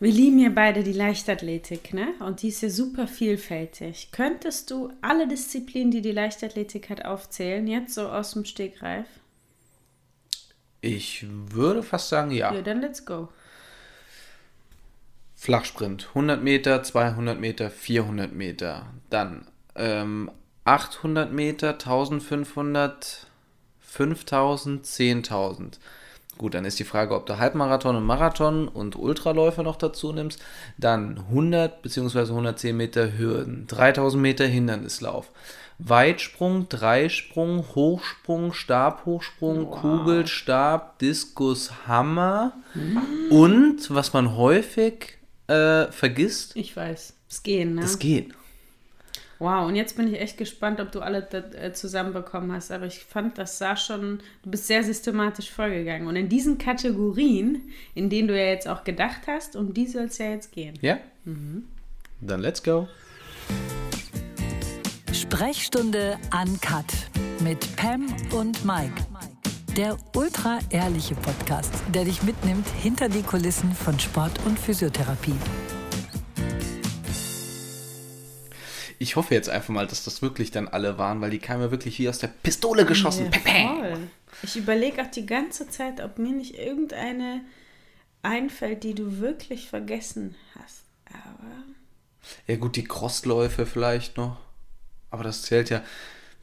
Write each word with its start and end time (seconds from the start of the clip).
Wir 0.00 0.10
lieben 0.10 0.38
ja 0.38 0.50
beide 0.50 0.82
die 0.82 0.92
Leichtathletik, 0.92 1.94
ne? 1.94 2.14
Und 2.18 2.42
die 2.42 2.48
ist 2.48 2.62
ja 2.62 2.68
super 2.68 3.06
vielfältig. 3.06 4.08
Könntest 4.10 4.70
du 4.70 4.92
alle 5.00 5.28
Disziplinen, 5.28 5.90
die 5.90 6.02
die 6.02 6.12
Leichtathletik 6.12 6.90
hat, 6.90 7.04
aufzählen, 7.04 7.66
jetzt 7.66 7.94
so 7.94 8.08
aus 8.08 8.32
dem 8.32 8.44
Stegreif? 8.44 9.06
Ich 10.80 11.24
würde 11.28 11.82
fast 11.82 12.08
sagen, 12.08 12.30
ja. 12.30 12.52
Ja, 12.52 12.60
dann 12.60 12.80
let's 12.80 13.06
go. 13.06 13.28
Flachsprint, 15.34 16.08
100 16.08 16.42
Meter, 16.42 16.82
200 16.82 17.38
Meter, 17.38 17.70
400 17.70 18.32
Meter. 18.32 18.86
Dann 19.10 19.46
ähm, 19.76 20.30
800 20.64 21.32
Meter, 21.32 21.72
1500, 21.74 23.26
5000, 23.80 24.84
10.000. 24.84 25.78
Gut, 26.38 26.54
dann 26.54 26.64
ist 26.64 26.78
die 26.78 26.84
Frage, 26.84 27.14
ob 27.14 27.26
du 27.26 27.38
Halbmarathon 27.38 27.96
und 27.96 28.04
Marathon 28.04 28.68
und 28.68 28.96
Ultraläufer 28.96 29.62
noch 29.62 29.76
dazu 29.76 30.12
nimmst. 30.12 30.42
Dann 30.78 31.18
100 31.30 31.82
bzw. 31.82 32.20
110 32.20 32.76
Meter 32.76 33.16
Hürden, 33.16 33.66
3000 33.68 34.20
Meter 34.20 34.46
Hindernislauf, 34.46 35.30
Weitsprung, 35.78 36.68
Dreisprung, 36.68 37.64
Hochsprung, 37.74 38.52
Stabhochsprung, 38.52 39.66
wow. 39.66 39.80
Kugel, 39.80 40.26
Stab, 40.26 40.98
Diskus, 40.98 41.86
Hammer 41.86 42.52
mhm. 42.74 43.00
und 43.30 43.94
was 43.94 44.12
man 44.12 44.36
häufig 44.36 45.18
äh, 45.46 45.86
vergisst. 45.90 46.56
Ich 46.56 46.76
weiß, 46.76 47.14
es 47.28 47.42
gehen, 47.42 47.74
ne? 47.74 47.82
Das 47.82 47.98
Gehen. 47.98 48.32
Wow, 49.38 49.66
und 49.66 49.76
jetzt 49.76 49.96
bin 49.96 50.12
ich 50.12 50.20
echt 50.20 50.36
gespannt, 50.36 50.80
ob 50.80 50.92
du 50.92 51.00
alle 51.00 51.28
äh, 51.30 51.72
zusammenbekommen 51.72 52.52
hast. 52.52 52.70
Aber 52.70 52.86
ich 52.86 53.00
fand, 53.04 53.38
das 53.38 53.58
sah 53.58 53.76
schon, 53.76 54.20
du 54.42 54.50
bist 54.50 54.66
sehr 54.66 54.84
systematisch 54.84 55.50
vorgegangen. 55.50 56.06
Und 56.06 56.16
in 56.16 56.28
diesen 56.28 56.58
Kategorien, 56.58 57.62
in 57.94 58.10
denen 58.10 58.28
du 58.28 58.38
ja 58.38 58.46
jetzt 58.46 58.68
auch 58.68 58.84
gedacht 58.84 59.22
hast, 59.26 59.56
um 59.56 59.74
die 59.74 59.86
soll 59.86 60.04
es 60.04 60.18
ja 60.18 60.30
jetzt 60.30 60.52
gehen. 60.52 60.74
Ja? 60.80 60.98
Mhm. 61.24 61.64
Dann 62.20 62.40
let's 62.40 62.62
go. 62.62 62.88
Sprechstunde 65.12 66.16
Uncut 66.32 66.84
mit 67.40 67.76
Pam 67.76 68.06
und 68.32 68.64
Mike. 68.64 68.94
Der 69.76 69.96
ultra 70.14 70.60
ehrliche 70.70 71.16
Podcast, 71.16 71.72
der 71.92 72.04
dich 72.04 72.22
mitnimmt 72.22 72.66
hinter 72.80 73.08
die 73.08 73.22
Kulissen 73.22 73.72
von 73.74 73.98
Sport 73.98 74.38
und 74.46 74.58
Physiotherapie. 74.58 75.34
Ich 78.98 79.16
hoffe 79.16 79.34
jetzt 79.34 79.48
einfach 79.48 79.70
mal, 79.70 79.86
dass 79.86 80.04
das 80.04 80.22
wirklich 80.22 80.50
dann 80.50 80.68
alle 80.68 80.98
waren, 80.98 81.20
weil 81.20 81.30
die 81.30 81.38
kamen 81.38 81.62
ja 81.62 81.70
wirklich 81.70 81.98
wie 81.98 82.08
aus 82.08 82.18
der 82.18 82.28
Pistole 82.28 82.84
geschossen. 82.84 83.30
Ja, 83.32 83.68
voll. 83.68 83.98
Ich 84.42 84.56
überlege 84.56 85.02
auch 85.02 85.10
die 85.10 85.26
ganze 85.26 85.68
Zeit, 85.68 86.00
ob 86.00 86.18
mir 86.18 86.32
nicht 86.32 86.58
irgendeine 86.58 87.42
einfällt, 88.22 88.82
die 88.84 88.94
du 88.94 89.18
wirklich 89.18 89.68
vergessen 89.68 90.34
hast. 90.58 90.84
Aber. 91.06 91.50
Ja, 92.46 92.56
gut, 92.56 92.76
die 92.76 92.84
Crossläufe 92.84 93.66
vielleicht 93.66 94.16
noch. 94.16 94.38
Aber 95.10 95.24
das 95.24 95.42
zählt 95.42 95.70
ja. 95.70 95.82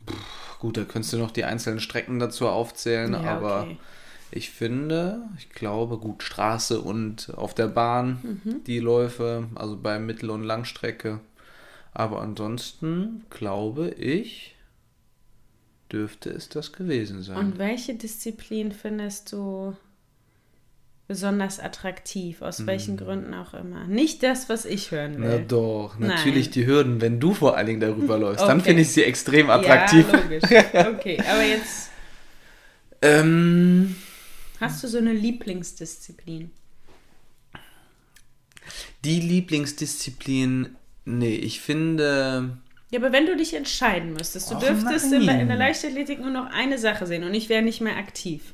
Pff, 0.08 0.60
gut, 0.60 0.78
da 0.78 0.84
könntest 0.84 1.14
du 1.14 1.18
noch 1.18 1.32
die 1.32 1.44
einzelnen 1.44 1.80
Strecken 1.80 2.20
dazu 2.20 2.48
aufzählen, 2.48 3.14
ja, 3.14 3.20
aber. 3.20 3.64
Okay. 3.64 3.78
Ich 4.34 4.50
finde, 4.50 5.24
ich 5.38 5.50
glaube, 5.50 5.98
gut, 5.98 6.24
Straße 6.24 6.80
und 6.80 7.34
auf 7.36 7.54
der 7.54 7.68
Bahn 7.68 8.40
mhm. 8.46 8.64
die 8.64 8.80
Läufe, 8.80 9.50
also 9.56 9.76
bei 9.76 10.00
Mittel- 10.00 10.30
und 10.30 10.44
Langstrecke, 10.44 11.20
aber 11.94 12.22
ansonsten 12.22 13.26
glaube 13.30 13.90
ich, 13.90 14.56
dürfte 15.92 16.30
es 16.30 16.50
das 16.50 16.74
gewesen 16.74 17.22
sein. 17.22 17.38
Und 17.38 17.58
welche 17.58 17.96
Disziplin 17.96 18.72
findest 18.72 19.32
du 19.32 19.76
besonders 21.12 21.60
attraktiv, 21.60 22.42
aus 22.42 22.66
welchen 22.66 22.98
hm. 22.98 23.06
Gründen 23.06 23.34
auch 23.34 23.54
immer. 23.54 23.86
Nicht 23.86 24.24
das, 24.24 24.48
was 24.48 24.64
ich 24.64 24.92
hören 24.92 25.22
will. 25.22 25.28
Na 25.30 25.38
doch, 25.40 26.00
natürlich 26.00 26.46
Nein. 26.46 26.54
die 26.54 26.66
Hürden, 26.66 27.02
wenn 27.02 27.20
du 27.20 27.34
vor 27.34 27.58
allen 27.58 27.68
Dingen 27.68 27.82
darüber 27.82 28.18
läufst, 28.18 28.44
okay. 28.44 28.50
dann 28.50 28.62
finde 28.62 28.84
ich 28.84 28.94
sie 28.94 29.04
extrem 29.04 29.50
attraktiv. 29.50 30.06
Ja, 30.10 30.20
logisch. 30.20 30.44
Okay, 30.44 31.22
aber 31.30 31.44
jetzt. 31.44 31.90
ähm, 33.02 33.98
hast 34.62 34.82
du 34.86 34.88
so 34.88 35.00
eine 35.00 35.12
Lieblingsdisziplin? 35.12 36.52
Die 39.04 39.20
Lieblingsdisziplin 39.20 40.78
Nee, 41.06 41.36
ich 41.36 41.62
finde. 41.62 42.58
Ja, 42.90 43.00
aber 43.00 43.12
wenn 43.12 43.26
du 43.26 43.36
dich 43.36 43.54
entscheiden 43.54 44.14
müsstest, 44.14 44.52
du 44.52 44.56
Och, 44.56 44.60
dürftest 44.62 45.12
in 45.12 45.26
der, 45.26 45.42
in 45.42 45.48
der 45.48 45.58
Leichtathletik 45.58 46.20
nur 46.20 46.30
noch 46.30 46.52
eine 46.52 46.78
Sache 46.78 47.08
sehen 47.08 47.24
und 47.24 47.34
ich 47.34 47.50
wäre 47.50 47.62
nicht 47.62 47.82
mehr 47.82 47.98
aktiv. 47.98 48.54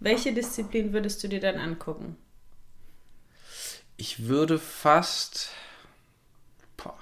Welche 0.00 0.32
Disziplin 0.32 0.92
würdest 0.92 1.22
du 1.22 1.28
dir 1.28 1.40
dann 1.40 1.56
angucken? 1.56 2.16
Ich 3.96 4.26
würde 4.26 4.58
fast. 4.58 5.50
Boah. 6.76 6.98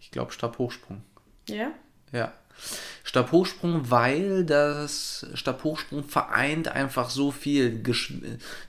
Ich 0.00 0.10
glaube 0.10 0.32
Stabhochsprung. 0.32 1.02
Ja? 1.48 1.72
Ja. 2.12 2.32
Stabhochsprung, 3.04 3.90
weil 3.90 4.44
das 4.44 5.26
Stabhochsprung 5.34 6.04
vereint 6.04 6.68
einfach 6.68 7.10
so 7.10 7.30
viel, 7.30 7.82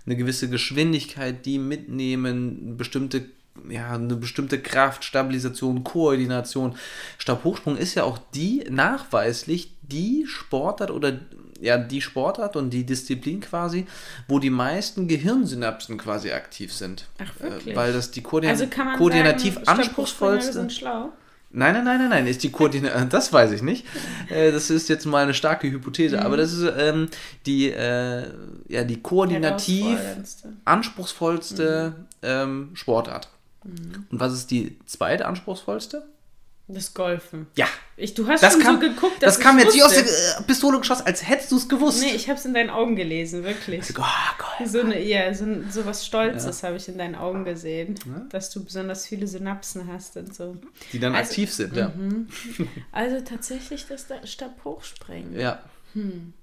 eine 0.06 0.16
gewisse 0.16 0.50
Geschwindigkeit, 0.50 1.46
die 1.46 1.60
mitnehmen, 1.60 2.78
bestimmte 2.78 3.30
ja, 3.70 3.92
eine 3.92 4.16
bestimmte 4.16 4.60
Kraft, 4.60 5.04
Stabilisation, 5.04 5.84
Koordination. 5.84 6.76
Stabhochsprung 7.18 7.78
ist 7.78 7.96
ja 7.96 8.04
auch 8.04 8.18
die 8.34 8.66
nachweislich 8.70 9.72
die 9.82 10.26
Sportart 10.28 10.92
oder 10.92 11.20
ja, 11.60 11.78
die 11.78 12.02
Sportart 12.02 12.56
und 12.56 12.70
die 12.70 12.86
Disziplin 12.86 13.42
quasi, 13.42 13.86
wo 14.28 14.40
die 14.40 14.50
meisten 14.50 15.08
Gehirnsynapsen 15.08 15.98
quasi 15.98 16.32
aktiv 16.32 16.74
sind. 16.74 17.08
Ach, 17.18 17.40
wirklich? 17.40 17.74
Äh, 17.74 17.76
weil 17.76 17.94
das 17.94 18.12
die 18.12 18.22
Koordin 18.22 18.52
also 18.52 18.66
koordinativ 18.98 19.56
sagen, 19.56 19.68
anspruchsvollste. 19.68 20.54
Sind 20.54 20.74
schlau? 20.74 21.12
Nein, 21.52 21.74
nein, 21.74 21.84
nein, 21.84 21.98
nein, 21.98 22.10
nein, 22.10 22.28
ist 22.28 22.44
die 22.44 22.52
Koordination, 22.52 23.10
das 23.10 23.34
weiß 23.34 23.52
ich 23.52 23.62
nicht. 23.62 23.86
Äh, 24.30 24.52
das 24.52 24.70
ist 24.70 24.88
jetzt 24.88 25.06
mal 25.06 25.24
eine 25.24 25.34
starke 25.34 25.70
Hypothese, 25.70 26.18
mhm. 26.18 26.24
aber 26.24 26.38
das 26.38 26.54
ist 26.54 26.72
ähm, 26.78 27.10
die, 27.46 27.72
äh, 27.72 28.28
ja, 28.68 28.84
die 28.84 29.02
koordinativ 29.02 29.98
anspruchsvollste 30.66 31.96
mhm. 31.98 32.06
ähm, 32.22 32.70
Sportart. 32.74 33.30
Mhm. 33.64 34.06
Und 34.10 34.20
was 34.20 34.34
ist 34.34 34.52
die 34.52 34.78
zweite 34.86 35.26
anspruchsvollste? 35.26 36.08
Das 36.72 36.94
Golfen. 36.94 37.48
Ja. 37.56 37.68
Ich, 37.98 38.14
du 38.14 38.28
hast 38.28 38.44
das 38.44 38.54
schon 38.54 38.62
kam, 38.62 38.76
so 38.76 38.82
geguckt, 38.82 39.24
dass 39.24 39.36
Das 39.36 39.40
kam 39.44 39.58
jetzt 39.58 39.74
wie 39.74 39.82
aus 39.82 39.92
der 39.92 40.04
äh, 40.04 40.44
Pistole 40.46 40.78
geschossen, 40.78 41.04
als 41.08 41.28
hättest 41.28 41.52
du 41.52 41.58
es 41.58 41.68
gewusst. 41.68 42.00
Nee, 42.00 42.12
ich 42.12 42.30
habe 42.30 42.38
es 42.38 42.46
in 42.46 42.54
deinen 42.54 42.70
Augen 42.70 42.96
gelesen, 42.96 43.44
wirklich. 43.44 43.82
Also, 43.82 44.04
oh, 44.04 44.66
so, 44.68 44.82
eine, 44.82 45.02
ja, 45.04 45.34
so, 45.34 45.46
so 45.72 45.84
was 45.88 46.06
Stolzes 46.06 46.62
ja. 46.62 46.68
habe 46.68 46.78
ich 46.78 46.88
in 46.88 47.00
deinen 47.00 47.16
Augen 47.16 47.44
gesehen, 47.44 47.96
ja? 48.06 48.22
dass 48.30 48.52
du 48.52 48.64
besonders 48.64 49.08
viele 49.08 49.26
Synapsen 49.26 49.92
hast 49.92 50.16
und 50.16 50.36
so. 50.36 50.58
Die 50.94 51.00
dann 51.00 51.16
also, 51.16 51.28
aktiv 51.28 51.52
sind, 51.52 51.76
ja. 51.76 51.90
Mhm. 51.90 52.28
Also 52.92 53.20
tatsächlich 53.22 53.88
das 53.88 54.06
Stabhochspringen. 54.26 55.40
Ja. 55.40 55.64
Hm. 55.94 56.34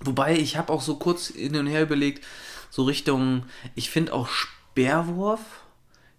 Wobei, 0.00 0.34
ich 0.36 0.56
habe 0.56 0.72
auch 0.72 0.80
so 0.80 0.96
kurz 0.96 1.28
hin 1.28 1.56
und 1.56 1.66
her 1.66 1.82
überlegt, 1.82 2.24
so 2.70 2.84
Richtung, 2.84 3.44
ich 3.74 3.90
finde 3.90 4.14
auch 4.14 4.28
Speerwurf 4.28 5.40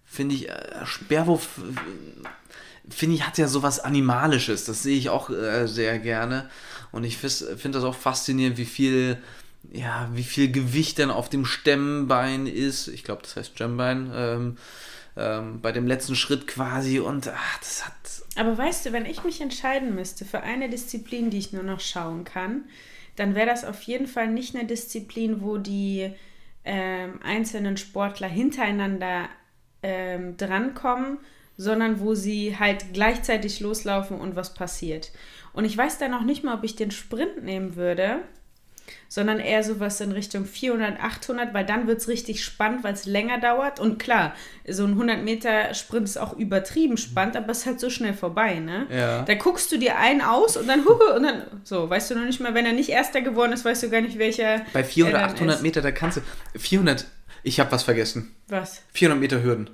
finde 0.09 0.36
ich, 0.36 0.50
äh, 0.50 0.86
Sperrwurf, 0.86 1.59
äh, 1.59 2.94
finde 2.94 3.16
ich, 3.16 3.25
hat 3.25 3.38
ja 3.38 3.47
sowas 3.47 3.80
Animalisches. 3.80 4.66
Das 4.66 4.84
sehe 4.84 4.97
ich 4.97 5.09
auch 5.09 5.30
äh, 5.30 5.68
sehr 5.68 6.00
gerne. 6.00 6.50
Und 6.92 7.03
ich 7.03 7.18
finde 7.18 7.72
das 7.72 7.84
auch 7.84 7.96
faszinierend, 7.96 8.58
wie 8.58 8.66
viel, 8.66 9.18
ja, 9.72 10.09
wie 10.14 10.24
viel 10.24 10.52
Gewicht 10.52 10.98
dann 10.98 11.12
auf 11.12 11.30
dem 11.30 11.46
Stemmbein 11.46 12.48
ist. 12.48 12.88
Ich 12.88 13.03
glaube, 13.03 13.22
das 13.22 13.36
heißt 13.36 13.52
Stemmbein. 13.53 14.12
Ähm, 14.14 14.58
ähm, 15.16 15.62
bei 15.62 15.72
dem 15.72 15.86
letzten 15.86 16.16
Schritt 16.16 16.48
quasi. 16.48 17.00
Und 17.00 17.28
ach, 17.28 17.59
das 17.59 17.86
hat. 17.86 17.94
Aber 18.36 18.58
weißt 18.58 18.86
du, 18.86 18.94
wenn 18.94 19.06
ich 19.06 19.24
mich 19.24 19.42
entscheiden 19.42 19.94
müsste 19.94 20.25
für 20.25 20.42
eine 20.42 20.69
Disziplin, 20.69 21.30
die 21.30 21.38
ich 21.38 21.53
nur 21.53 21.64
noch 21.64 21.80
schauen 21.80 22.24
kann, 22.24 22.64
dann 23.16 23.36
wäre 23.36 23.48
das 23.48 23.66
auf 23.66 23.81
jeden 23.84 24.08
Fall 24.08 24.30
nicht 24.30 24.56
eine 24.56 24.66
Disziplin, 24.66 25.42
wo 25.42 25.58
die 25.58 26.12
ähm, 26.64 27.19
einzelnen 27.22 27.78
Sportler 27.78 28.28
hintereinander 28.28 29.30
ähm, 29.84 30.38
drankommen, 30.38 31.18
sondern 31.58 32.00
wo 32.00 32.16
sie 32.16 32.58
halt 32.58 32.94
gleichzeitig 32.94 33.60
loslaufen 33.60 34.20
und 34.20 34.36
was 34.36 34.54
passiert. 34.54 35.12
Und 35.54 35.66
ich 35.66 35.78
weiß 35.78 35.98
dann 35.98 36.14
auch 36.14 36.24
nicht 36.24 36.44
mal, 36.44 36.56
ob 36.56 36.64
ich 36.64 36.76
den 36.76 36.92
Sprint 36.92 37.44
nehmen 37.44 37.76
würde, 37.76 38.22
sondern 39.08 39.40
eher 39.40 39.64
sowas 39.64 40.00
in 40.02 40.12
Richtung 40.12 40.46
400, 40.46 41.00
800, 41.00 41.54
weil 41.54 41.66
dann 41.66 41.88
wird 41.88 42.00
es 42.00 42.08
richtig 42.08 42.44
spannend, 42.44 42.84
weil 42.84 42.94
es 42.94 43.06
länger 43.06 43.40
dauert. 43.40 43.80
Und 43.80 44.00
klar, 44.00 44.34
so 44.68 44.84
ein 44.86 44.92
100 44.92 45.24
Meter 45.24 45.74
Sprint 45.74 46.08
ist 46.08 46.18
auch 46.18 46.38
übertrieben 46.38 46.98
spannend, 46.98 47.36
aber 47.36 47.52
es 47.52 47.60
ist 47.60 47.66
halt 47.66 47.80
so 47.80 47.90
schnell 47.90 48.14
vorbei, 48.14 48.60
ne? 48.60 48.88
Ja. 48.90 49.24
Da 49.24 49.36
guckst 49.36 49.72
du 49.72 49.78
dir 49.78 49.98
einen 49.98 50.22
aus 50.22 50.58
und 50.58 50.68
dann, 50.68 50.86
huhu, 50.86 51.16
und 51.16 51.24
dann, 51.24 51.44
so, 51.64 51.90
weißt 51.90 52.12
du 52.12 52.16
noch 52.16 52.26
nicht 52.26 52.40
mal, 52.40 52.54
wenn 52.54 52.66
er 52.66 52.74
nicht 52.74 52.90
Erster 52.90 53.22
geworden 53.22 53.52
ist, 53.52 53.66
weißt 53.66 53.84
du 53.84 53.90
gar 53.90 54.02
nicht, 54.02 54.20
welcher. 54.20 54.62
Bei 54.74 54.84
400, 54.84 55.24
800 55.34 55.56
ist. 55.58 55.62
Meter, 55.64 55.81
da 55.81 55.92
kannst 55.92 56.18
du, 56.18 56.22
400 56.60 57.06
ich 57.44 57.59
habe 57.59 57.71
was 57.71 57.83
vergessen. 57.83 58.36
Was? 58.47 58.81
400 58.94 59.19
Meter 59.19 59.44
Hürden. 59.44 59.69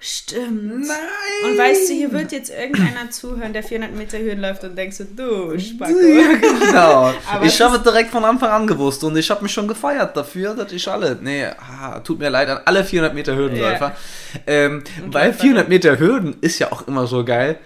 stimmt. 0.00 0.86
Nein! 0.86 0.96
Und 1.44 1.58
weißt 1.58 1.88
du, 1.88 1.94
hier 1.94 2.12
wird 2.12 2.32
jetzt 2.32 2.50
irgendeiner 2.50 3.10
zuhören, 3.10 3.52
der 3.52 3.62
400 3.62 3.96
Meter 3.96 4.18
Hürden 4.18 4.40
läuft 4.40 4.64
und 4.64 4.76
denkst 4.76 4.96
so, 4.96 5.04
du 5.04 5.58
Spacko. 5.58 5.92
Ja, 5.92 6.34
genau. 6.36 7.14
Ich 7.42 7.60
habe 7.60 7.76
es 7.76 7.82
direkt 7.82 8.10
von 8.10 8.24
Anfang 8.24 8.50
an 8.50 8.66
gewusst 8.66 9.04
und 9.04 9.16
ich 9.16 9.30
habe 9.30 9.42
mich 9.42 9.52
schon 9.52 9.68
gefeiert 9.68 10.16
dafür, 10.16 10.54
dass 10.54 10.72
ich 10.72 10.88
alle, 10.88 11.18
nee, 11.20 11.44
ah, 11.44 12.00
tut 12.00 12.18
mir 12.18 12.30
leid 12.30 12.48
an 12.48 12.60
alle 12.64 12.84
400 12.84 13.14
Meter 13.14 13.36
Hürdenläufer. 13.36 13.96
Ähm, 14.46 14.82
weil 15.06 15.28
Läufer. 15.28 15.40
400 15.40 15.68
Meter 15.68 15.98
Hürden 15.98 16.36
ist 16.40 16.58
ja 16.58 16.72
auch 16.72 16.86
immer 16.88 17.06
so 17.06 17.24
geil. 17.24 17.58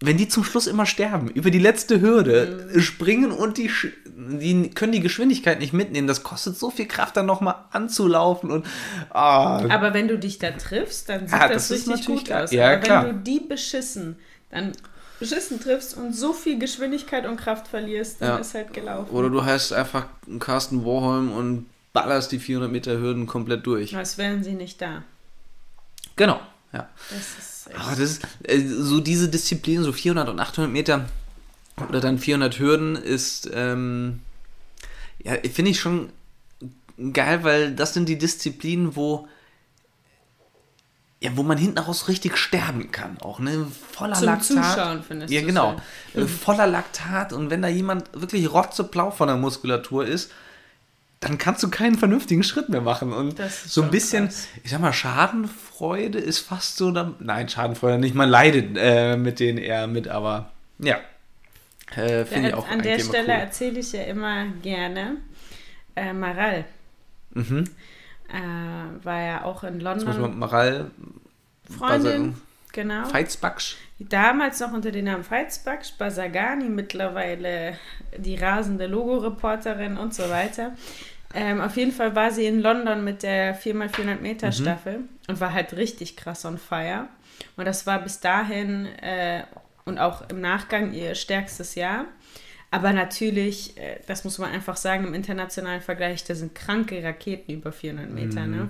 Wenn 0.00 0.18
die 0.18 0.28
zum 0.28 0.44
Schluss 0.44 0.66
immer 0.66 0.84
sterben, 0.84 1.28
über 1.30 1.50
die 1.50 1.58
letzte 1.58 2.00
Hürde 2.02 2.68
Mhm. 2.74 2.80
springen 2.80 3.32
und 3.32 3.56
die, 3.56 3.70
die 4.04 4.70
können 4.70 4.92
die 4.92 5.00
Geschwindigkeit 5.00 5.58
nicht 5.58 5.72
mitnehmen. 5.72 6.06
Das 6.06 6.22
kostet 6.22 6.58
so 6.58 6.70
viel 6.70 6.86
Kraft, 6.86 7.16
dann 7.16 7.24
nochmal 7.24 7.54
anzulaufen 7.70 8.50
und 8.50 8.66
ah, 9.10 9.64
Aber 9.70 9.94
wenn 9.94 10.06
du 10.08 10.18
dich 10.18 10.38
da 10.38 10.50
triffst, 10.50 11.08
dann 11.08 11.26
sieht 11.26 11.38
Ah, 11.40 11.48
das, 11.48 11.68
das 11.68 11.88
richtig 11.88 12.06
gut 12.06 12.30
aus. 12.30 12.50
Ja, 12.52 12.72
Aber 12.72 12.76
klar. 12.80 13.04
wenn 13.06 13.16
du 13.16 13.22
die 13.22 13.40
beschissen, 13.40 14.16
dann 14.50 14.72
beschissen 15.18 15.60
triffst 15.60 15.96
und 15.96 16.14
so 16.14 16.34
viel 16.34 16.58
Geschwindigkeit 16.58 17.24
und 17.24 17.36
Kraft 17.38 17.66
verlierst, 17.68 18.20
dann 18.20 18.28
Ja. 18.28 18.36
ist 18.36 18.52
halt 18.52 18.74
gelaufen. 18.74 19.08
Oder 19.14 19.30
du 19.30 19.42
heißt 19.42 19.72
einfach 19.72 20.08
Carsten 20.40 20.84
Warholm 20.84 21.32
und 21.32 21.66
ballerst 21.94 22.32
die 22.32 22.38
400 22.38 22.70
Meter 22.70 22.98
Hürden 22.98 23.26
komplett 23.26 23.66
durch. 23.66 23.96
Als 23.96 24.18
wären 24.18 24.44
sie 24.44 24.52
nicht 24.52 24.82
da. 24.82 25.04
Genau, 26.16 26.38
ja. 26.74 26.86
Das 27.08 27.18
ist 27.38 27.55
echt. 27.68 27.78
Aber 27.80 27.90
das 27.90 27.98
ist, 28.00 28.22
äh, 28.44 28.60
so 28.60 29.00
diese 29.00 29.28
Disziplin, 29.28 29.82
so 29.82 29.92
400 29.92 30.28
und 30.28 30.40
800 30.40 30.70
Meter 30.72 31.06
oder 31.88 32.00
dann 32.00 32.18
400 32.18 32.58
Hürden 32.58 32.96
ist, 32.96 33.50
ähm, 33.52 34.20
ja, 35.22 35.34
finde 35.52 35.70
ich 35.70 35.80
schon 35.80 36.10
geil, 37.12 37.44
weil 37.44 37.74
das 37.74 37.94
sind 37.94 38.08
die 38.08 38.18
Disziplinen, 38.18 38.96
wo 38.96 39.28
ja, 41.18 41.34
wo 41.34 41.42
man 41.42 41.56
hinten 41.56 41.78
raus 41.78 42.08
richtig 42.08 42.36
sterben 42.36 42.92
kann, 42.92 43.18
auch, 43.20 43.38
ne? 43.38 43.66
Voller 43.92 44.14
Zum 44.14 44.26
Laktat. 44.26 44.46
Zuschauen 44.46 45.02
findest 45.02 45.32
Ja, 45.32 45.40
genau. 45.40 45.80
schön. 46.12 46.24
Äh, 46.24 46.28
Voller 46.28 46.66
Laktat 46.66 47.32
und 47.32 47.48
wenn 47.48 47.62
da 47.62 47.68
jemand 47.68 48.10
wirklich 48.12 48.52
rotzeblau 48.52 49.10
von 49.10 49.28
der 49.28 49.36
Muskulatur 49.36 50.06
ist, 50.06 50.30
dann 51.20 51.38
kannst 51.38 51.62
du 51.62 51.70
keinen 51.70 51.96
vernünftigen 51.96 52.42
Schritt 52.42 52.68
mehr 52.68 52.80
machen. 52.82 53.12
Und 53.12 53.40
so 53.66 53.82
ein 53.82 53.90
bisschen, 53.90 54.26
krass. 54.26 54.48
ich 54.62 54.70
sag 54.70 54.80
mal, 54.80 54.92
Schadenfreude 54.92 56.18
ist 56.18 56.40
fast 56.40 56.76
so, 56.76 56.90
da, 56.90 57.14
nein, 57.20 57.48
Schadenfreude 57.48 57.98
nicht, 57.98 58.14
man 58.14 58.28
leidet 58.28 58.76
äh, 58.76 59.16
mit 59.16 59.40
denen 59.40 59.58
eher 59.58 59.86
mit, 59.86 60.08
aber 60.08 60.50
ja, 60.78 60.96
äh, 61.94 62.24
finde 62.24 62.48
ich 62.50 62.54
auch 62.54 62.68
An 62.68 62.82
der 62.82 62.98
Stelle 62.98 63.24
cool. 63.28 63.40
erzähle 63.40 63.80
ich 63.80 63.92
ja 63.92 64.02
immer 64.02 64.46
gerne. 64.62 65.16
Äh, 65.94 66.12
Maral 66.12 66.64
Mhm. 67.32 67.64
äh, 68.28 69.04
war 69.04 69.20
ja 69.20 69.44
auch 69.44 69.62
in 69.64 69.80
Jetzt 69.80 69.84
muss 69.84 70.04
man 70.04 70.20
London 70.20 70.38
Maral 70.38 70.90
Freundin. 71.78 72.34
Genau. 72.76 73.06
Feitsbacksch. 73.06 73.76
Damals 73.98 74.60
noch 74.60 74.74
unter 74.74 74.90
dem 74.90 75.06
Namen 75.06 75.24
Freizbaksch, 75.24 75.94
Basagani, 75.96 76.68
mittlerweile 76.68 77.78
die 78.18 78.36
rasende 78.36 78.86
Logo-Reporterin 78.86 79.96
und 79.96 80.12
so 80.12 80.28
weiter. 80.28 80.72
Ähm, 81.32 81.62
auf 81.62 81.78
jeden 81.78 81.90
Fall 81.90 82.14
war 82.14 82.30
sie 82.30 82.44
in 82.44 82.60
London 82.60 83.02
mit 83.02 83.22
der 83.22 83.58
4x400 83.58 84.20
Meter 84.20 84.52
Staffel 84.52 85.00
und 85.26 85.40
war 85.40 85.54
halt 85.54 85.74
richtig 85.74 86.18
krass 86.18 86.44
on 86.44 86.58
fire. 86.58 87.08
Und 87.56 87.64
das 87.64 87.86
war 87.86 87.98
bis 88.02 88.20
dahin 88.20 88.84
äh, 88.84 89.44
und 89.86 89.98
auch 89.98 90.28
im 90.28 90.42
Nachgang 90.42 90.92
ihr 90.92 91.14
stärkstes 91.14 91.76
Jahr. 91.76 92.04
Aber 92.70 92.92
natürlich, 92.92 93.78
äh, 93.78 94.00
das 94.06 94.24
muss 94.24 94.36
man 94.36 94.52
einfach 94.52 94.76
sagen, 94.76 95.06
im 95.06 95.14
internationalen 95.14 95.80
Vergleich, 95.80 96.24
da 96.24 96.34
sind 96.34 96.54
kranke 96.54 97.02
Raketen 97.02 97.52
über 97.52 97.72
400 97.72 98.10
Meter. 98.10 98.46
Ne? 98.46 98.68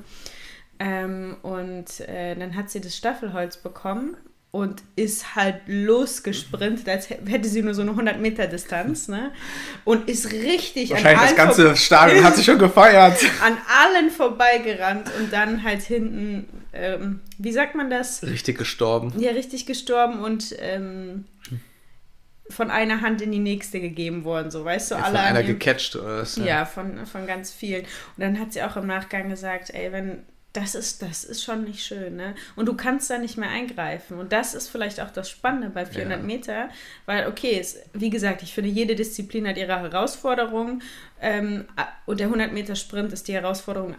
Ähm, 0.79 1.37
und 1.43 2.01
äh, 2.01 2.35
dann 2.37 2.55
hat 2.55 2.71
sie 2.71 2.81
das 2.81 2.97
Staffelholz 2.97 3.57
bekommen 3.57 4.17
und 4.51 4.83
ist 4.95 5.35
halt 5.37 5.61
losgesprintet, 5.67 6.89
als 6.89 7.11
hä- 7.11 7.19
hätte 7.29 7.49
sie 7.49 7.63
nur 7.63 7.75
so 7.75 7.83
eine 7.83 7.91
100 7.93 8.21
Meter 8.21 8.47
Distanz, 8.47 9.09
ne? 9.09 9.33
Und 9.85 10.09
ist 10.09 10.33
richtig 10.33 10.91
an 10.91 10.97
Wahrscheinlich 11.05 11.21
das 11.21 11.29
allen, 11.29 11.37
ganze 11.37 11.67
vor 11.67 11.77
Stadion 11.77 12.25
hat 12.25 12.37
sich 12.37 12.45
schon 12.47 12.59
gefeiert. 12.59 13.19
an 13.43 13.57
allen 13.69 14.11
vorbeigerannt 14.11 15.11
und 15.19 15.33
dann 15.33 15.63
halt 15.63 15.83
hinten, 15.83 16.47
ähm, 16.73 17.21
wie 17.39 17.53
sagt 17.53 17.75
man 17.75 17.91
das? 17.91 18.23
Richtig 18.23 18.57
gestorben. 18.59 19.13
Ja, 19.19 19.33
richtig 19.33 19.67
gestorben 19.67 20.21
und 20.21 20.55
ähm, 20.59 21.25
von 22.49 22.71
einer 22.71 23.01
Hand 23.01 23.21
in 23.23 23.33
die 23.33 23.41
nächste 23.41 23.81
gegeben 23.81 24.25
worden, 24.25 24.51
so 24.51 24.65
weißt 24.65 24.93
du, 24.93 24.95
Von 24.95 25.05
alle 25.05 25.19
an 25.19 25.25
einer 25.27 25.41
ihrem- 25.41 25.59
gecatcht 25.59 25.97
oder 25.97 26.19
was? 26.21 26.37
ja, 26.37 26.65
von, 26.65 27.05
von 27.07 27.27
ganz 27.27 27.53
vielen. 27.53 27.83
Und 27.83 27.89
dann 28.19 28.39
hat 28.39 28.53
sie 28.53 28.63
auch 28.63 28.77
im 28.77 28.87
Nachgang 28.87 29.29
gesagt, 29.29 29.71
ey, 29.75 29.91
wenn 29.91 30.23
das 30.57 30.75
ist, 30.75 31.03
das 31.03 31.25
ist 31.25 31.45
schon 31.45 31.65
nicht 31.65 31.85
schön, 31.85 32.17
ne? 32.17 32.35
Und 32.57 32.67
du 32.67 32.75
kannst 32.75 33.11
da 33.11 33.19
nicht 33.19 33.37
mehr 33.37 33.51
eingreifen. 33.51 34.19
Und 34.19 34.33
das 34.33 34.55
ist 34.55 34.69
vielleicht 34.69 35.01
auch 35.01 35.11
das 35.11 35.29
Spannende 35.29 35.69
bei 35.71 35.85
400 35.85 36.21
Ja. 36.21 36.25
Meter, 36.25 36.69
weil, 37.05 37.27
okay, 37.27 37.59
es, 37.61 37.79
wie 37.93 38.11
gesagt, 38.11 38.43
ich 38.43 38.55
finde, 38.55 38.71
jede 38.71 38.95
Disziplin 38.95 39.47
hat 39.47 39.59
ihre 39.59 39.79
Herausforderung. 39.81 40.83
Ähm, 41.21 41.67
und 42.07 42.21
der 42.21 42.29
100 42.29 42.53
Meter 42.53 42.75
Sprint 42.75 43.13
ist 43.13 43.29
die 43.29 43.35
Herausforderung, 43.35 43.97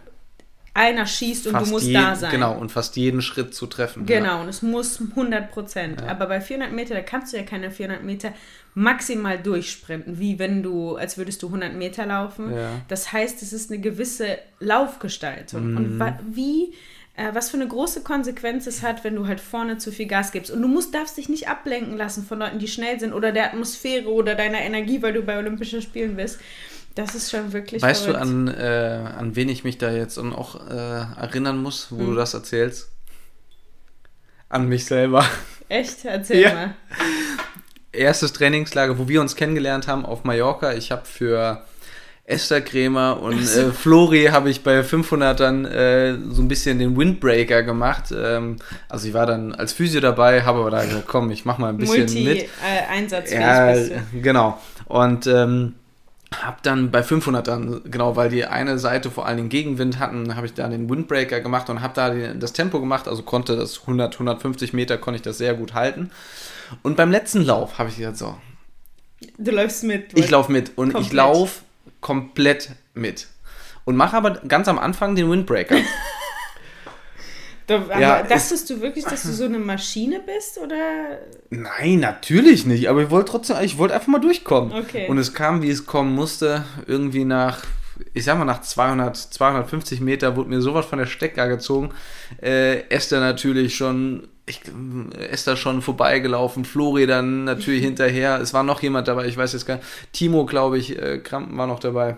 einer 0.78 1.06
schießt 1.06 1.48
und 1.48 1.60
du 1.60 1.66
musst 1.66 1.86
jeden, 1.86 2.00
da 2.00 2.14
sein. 2.14 2.30
Genau, 2.30 2.56
und 2.56 2.70
fast 2.70 2.96
jeden 2.96 3.20
Schritt 3.20 3.52
zu 3.52 3.66
treffen. 3.66 4.06
Genau, 4.06 4.40
und 4.42 4.48
es 4.48 4.62
muss 4.62 5.00
100 5.00 5.50
Prozent. 5.50 6.02
Aber 6.04 6.26
bei 6.26 6.40
400 6.40 6.72
Meter, 6.72 6.94
da 6.94 7.02
kannst 7.02 7.32
du 7.32 7.36
ja 7.36 7.42
keine 7.42 7.70
400 7.70 8.04
Meter 8.04 8.32
maximal 8.74 9.38
durchsprinten, 9.38 10.20
wie 10.20 10.38
wenn 10.38 10.62
du, 10.62 10.94
als 10.96 11.18
würdest 11.18 11.42
du 11.42 11.48
100 11.48 11.74
Meter 11.74 12.06
laufen. 12.06 12.54
Ja. 12.54 12.70
Das 12.86 13.12
heißt, 13.12 13.42
es 13.42 13.52
ist 13.52 13.72
eine 13.72 13.80
gewisse 13.80 14.38
Laufgestaltung. 14.60 15.72
Mhm. 15.72 15.76
Und 15.76 15.98
wa 15.98 16.18
wie, 16.30 16.74
äh, 17.16 17.34
was 17.34 17.50
für 17.50 17.56
eine 17.56 17.66
große 17.66 18.02
Konsequenz 18.02 18.68
es 18.68 18.82
hat, 18.82 19.02
wenn 19.02 19.16
du 19.16 19.26
halt 19.26 19.40
vorne 19.40 19.78
zu 19.78 19.90
viel 19.90 20.06
Gas 20.06 20.30
gibst. 20.30 20.52
Und 20.52 20.62
du 20.62 20.68
musst, 20.68 20.94
darfst 20.94 21.16
dich 21.16 21.28
nicht 21.28 21.48
ablenken 21.48 21.96
lassen 21.96 22.24
von 22.24 22.38
Leuten, 22.38 22.60
die 22.60 22.68
schnell 22.68 23.00
sind 23.00 23.12
oder 23.12 23.32
der 23.32 23.46
Atmosphäre 23.46 24.08
oder 24.08 24.36
deiner 24.36 24.60
Energie, 24.60 25.02
weil 25.02 25.12
du 25.12 25.22
bei 25.22 25.36
Olympischen 25.36 25.82
Spielen 25.82 26.14
bist. 26.14 26.38
Das 26.98 27.14
ist 27.14 27.30
schon 27.30 27.52
wirklich 27.52 27.80
Weißt 27.80 28.06
du, 28.06 28.10
verrückt. 28.10 28.22
an, 28.22 28.48
äh, 28.48 29.04
an 29.18 29.36
wen 29.36 29.48
ich 29.48 29.62
mich 29.62 29.78
da 29.78 29.90
jetzt 29.92 30.18
auch 30.18 30.68
äh, 30.68 30.74
erinnern 31.20 31.62
muss, 31.62 31.88
wo 31.90 31.98
Hm. 32.00 32.06
du 32.06 32.14
das 32.16 32.34
erzählst? 32.34 32.88
An 34.48 34.68
mich 34.68 34.84
selber. 34.86 35.24
Echt? 35.68 36.04
Erzähl 36.04 36.40
Ja. 36.40 36.54
mal. 36.54 36.74
Erstes 37.92 38.32
Trainingslager, 38.32 38.98
wo 38.98 39.06
wir 39.08 39.20
uns 39.20 39.36
kennengelernt 39.36 39.86
haben 39.86 40.04
auf 40.04 40.24
Mallorca. 40.24 40.72
Ich 40.74 40.90
habe 40.90 41.04
für 41.04 41.62
Esther 42.24 42.60
Krämer 42.62 43.20
und 43.22 43.42
äh, 43.42 43.70
Flori 43.72 44.26
habe 44.32 44.50
ich 44.50 44.64
bei 44.64 44.80
500ern 44.80 45.66
äh, 45.68 46.18
so 46.30 46.42
ein 46.42 46.48
bisschen 46.48 46.80
den 46.80 46.96
Windbreaker 46.96 47.62
gemacht. 47.62 48.12
Ähm, 48.12 48.56
also 48.88 49.06
ich 49.06 49.14
war 49.14 49.24
dann 49.26 49.54
als 49.54 49.72
Physio 49.72 50.00
dabei, 50.00 50.42
habe 50.42 50.58
aber 50.60 50.70
da 50.72 50.84
gesagt, 50.84 51.06
komm, 51.06 51.30
ich 51.30 51.44
mach 51.44 51.58
mal 51.58 51.68
ein 51.68 51.76
bisschen 51.78 52.06
mit. 52.24 52.48
Multi-einsatzfähig 52.60 53.40
Ja, 53.40 53.72
bist 53.72 53.92
du. 54.12 54.20
genau. 54.20 54.60
Und 54.86 55.26
ähm, 55.28 55.74
habe 56.34 56.58
dann 56.62 56.90
bei 56.90 57.02
500 57.02 57.46
dann, 57.46 57.80
genau, 57.90 58.14
weil 58.16 58.28
die 58.28 58.44
eine 58.44 58.78
Seite 58.78 59.10
vor 59.10 59.26
allen 59.26 59.38
Dingen 59.38 59.48
Gegenwind 59.48 59.98
hatten, 59.98 60.36
habe 60.36 60.46
ich 60.46 60.54
da 60.54 60.68
den 60.68 60.88
Windbreaker 60.90 61.40
gemacht 61.40 61.70
und 61.70 61.80
habe 61.80 61.94
da 61.94 62.10
die, 62.10 62.38
das 62.38 62.52
Tempo 62.52 62.80
gemacht, 62.80 63.08
also 63.08 63.22
konnte 63.22 63.56
das 63.56 63.80
100, 63.80 64.14
150 64.14 64.72
Meter, 64.72 64.98
konnte 64.98 65.16
ich 65.16 65.22
das 65.22 65.38
sehr 65.38 65.54
gut 65.54 65.74
halten. 65.74 66.10
Und 66.82 66.96
beim 66.96 67.10
letzten 67.10 67.42
Lauf 67.42 67.78
habe 67.78 67.88
ich 67.88 67.96
gesagt, 67.96 68.18
so, 68.18 68.36
Du 69.38 69.50
läufst 69.50 69.82
mit. 69.84 70.16
ich 70.16 70.30
laufe 70.30 70.52
mit 70.52 70.76
und 70.76 70.88
ich 70.88 70.94
Komplett. 70.94 71.12
laufe 71.14 71.60
komplett 72.00 72.70
mit. 72.94 73.26
Und 73.84 73.96
mache 73.96 74.16
aber 74.16 74.32
ganz 74.46 74.68
am 74.68 74.78
Anfang 74.78 75.14
den 75.16 75.30
Windbreaker. 75.30 75.76
Da, 77.68 77.76
aber 77.76 78.00
Ja, 78.00 78.22
dachtest 78.22 78.70
du 78.70 78.80
wirklich, 78.80 79.04
dass 79.04 79.24
du 79.24 79.32
so 79.32 79.44
eine 79.44 79.58
Maschine 79.58 80.20
bist 80.20 80.56
oder? 80.56 81.18
Nein, 81.50 82.00
natürlich 82.00 82.64
nicht. 82.64 82.88
Aber 82.88 83.02
ich 83.02 83.10
wollte 83.10 83.30
trotzdem, 83.30 83.58
ich 83.62 83.76
wollte 83.76 83.94
einfach 83.94 84.08
mal 84.08 84.20
durchkommen. 84.20 84.72
Okay. 84.72 85.06
Und 85.06 85.18
es 85.18 85.34
kam, 85.34 85.60
wie 85.60 85.68
es 85.68 85.84
kommen 85.84 86.14
musste. 86.14 86.64
Irgendwie 86.86 87.26
nach, 87.26 87.62
ich 88.14 88.24
sag 88.24 88.38
mal, 88.38 88.46
nach 88.46 88.62
200, 88.62 89.14
250 89.14 90.00
Meter 90.00 90.34
wurde 90.34 90.48
mir 90.48 90.62
sowas 90.62 90.86
von 90.86 90.98
der 90.98 91.04
Stecker 91.04 91.46
gezogen. 91.46 91.90
Äh, 92.40 92.88
Esther 92.88 93.20
natürlich 93.20 93.76
schon, 93.76 94.28
ich, 94.46 94.62
Esther 95.30 95.58
schon 95.58 95.82
vorbeigelaufen. 95.82 96.64
Flori 96.64 97.06
dann 97.06 97.44
natürlich 97.44 97.82
hinterher. 97.84 98.40
Es 98.40 98.54
war 98.54 98.62
noch 98.62 98.80
jemand 98.80 99.08
dabei, 99.08 99.26
ich 99.26 99.36
weiß 99.36 99.52
jetzt 99.52 99.66
gar 99.66 99.76
nicht. 99.76 99.86
Timo, 100.12 100.46
glaube 100.46 100.78
ich, 100.78 100.98
äh, 100.98 101.18
Krampen 101.18 101.58
war 101.58 101.66
noch 101.66 101.80
dabei. 101.80 102.16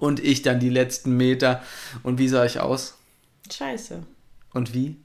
Und 0.00 0.18
ich 0.18 0.42
dann 0.42 0.58
die 0.58 0.70
letzten 0.70 1.16
Meter. 1.16 1.62
Und 2.02 2.18
wie 2.18 2.26
sah 2.26 2.44
ich 2.44 2.58
aus? 2.58 2.98
Scheiße. 3.48 4.02
Und 4.56 4.72
wie? 4.72 4.96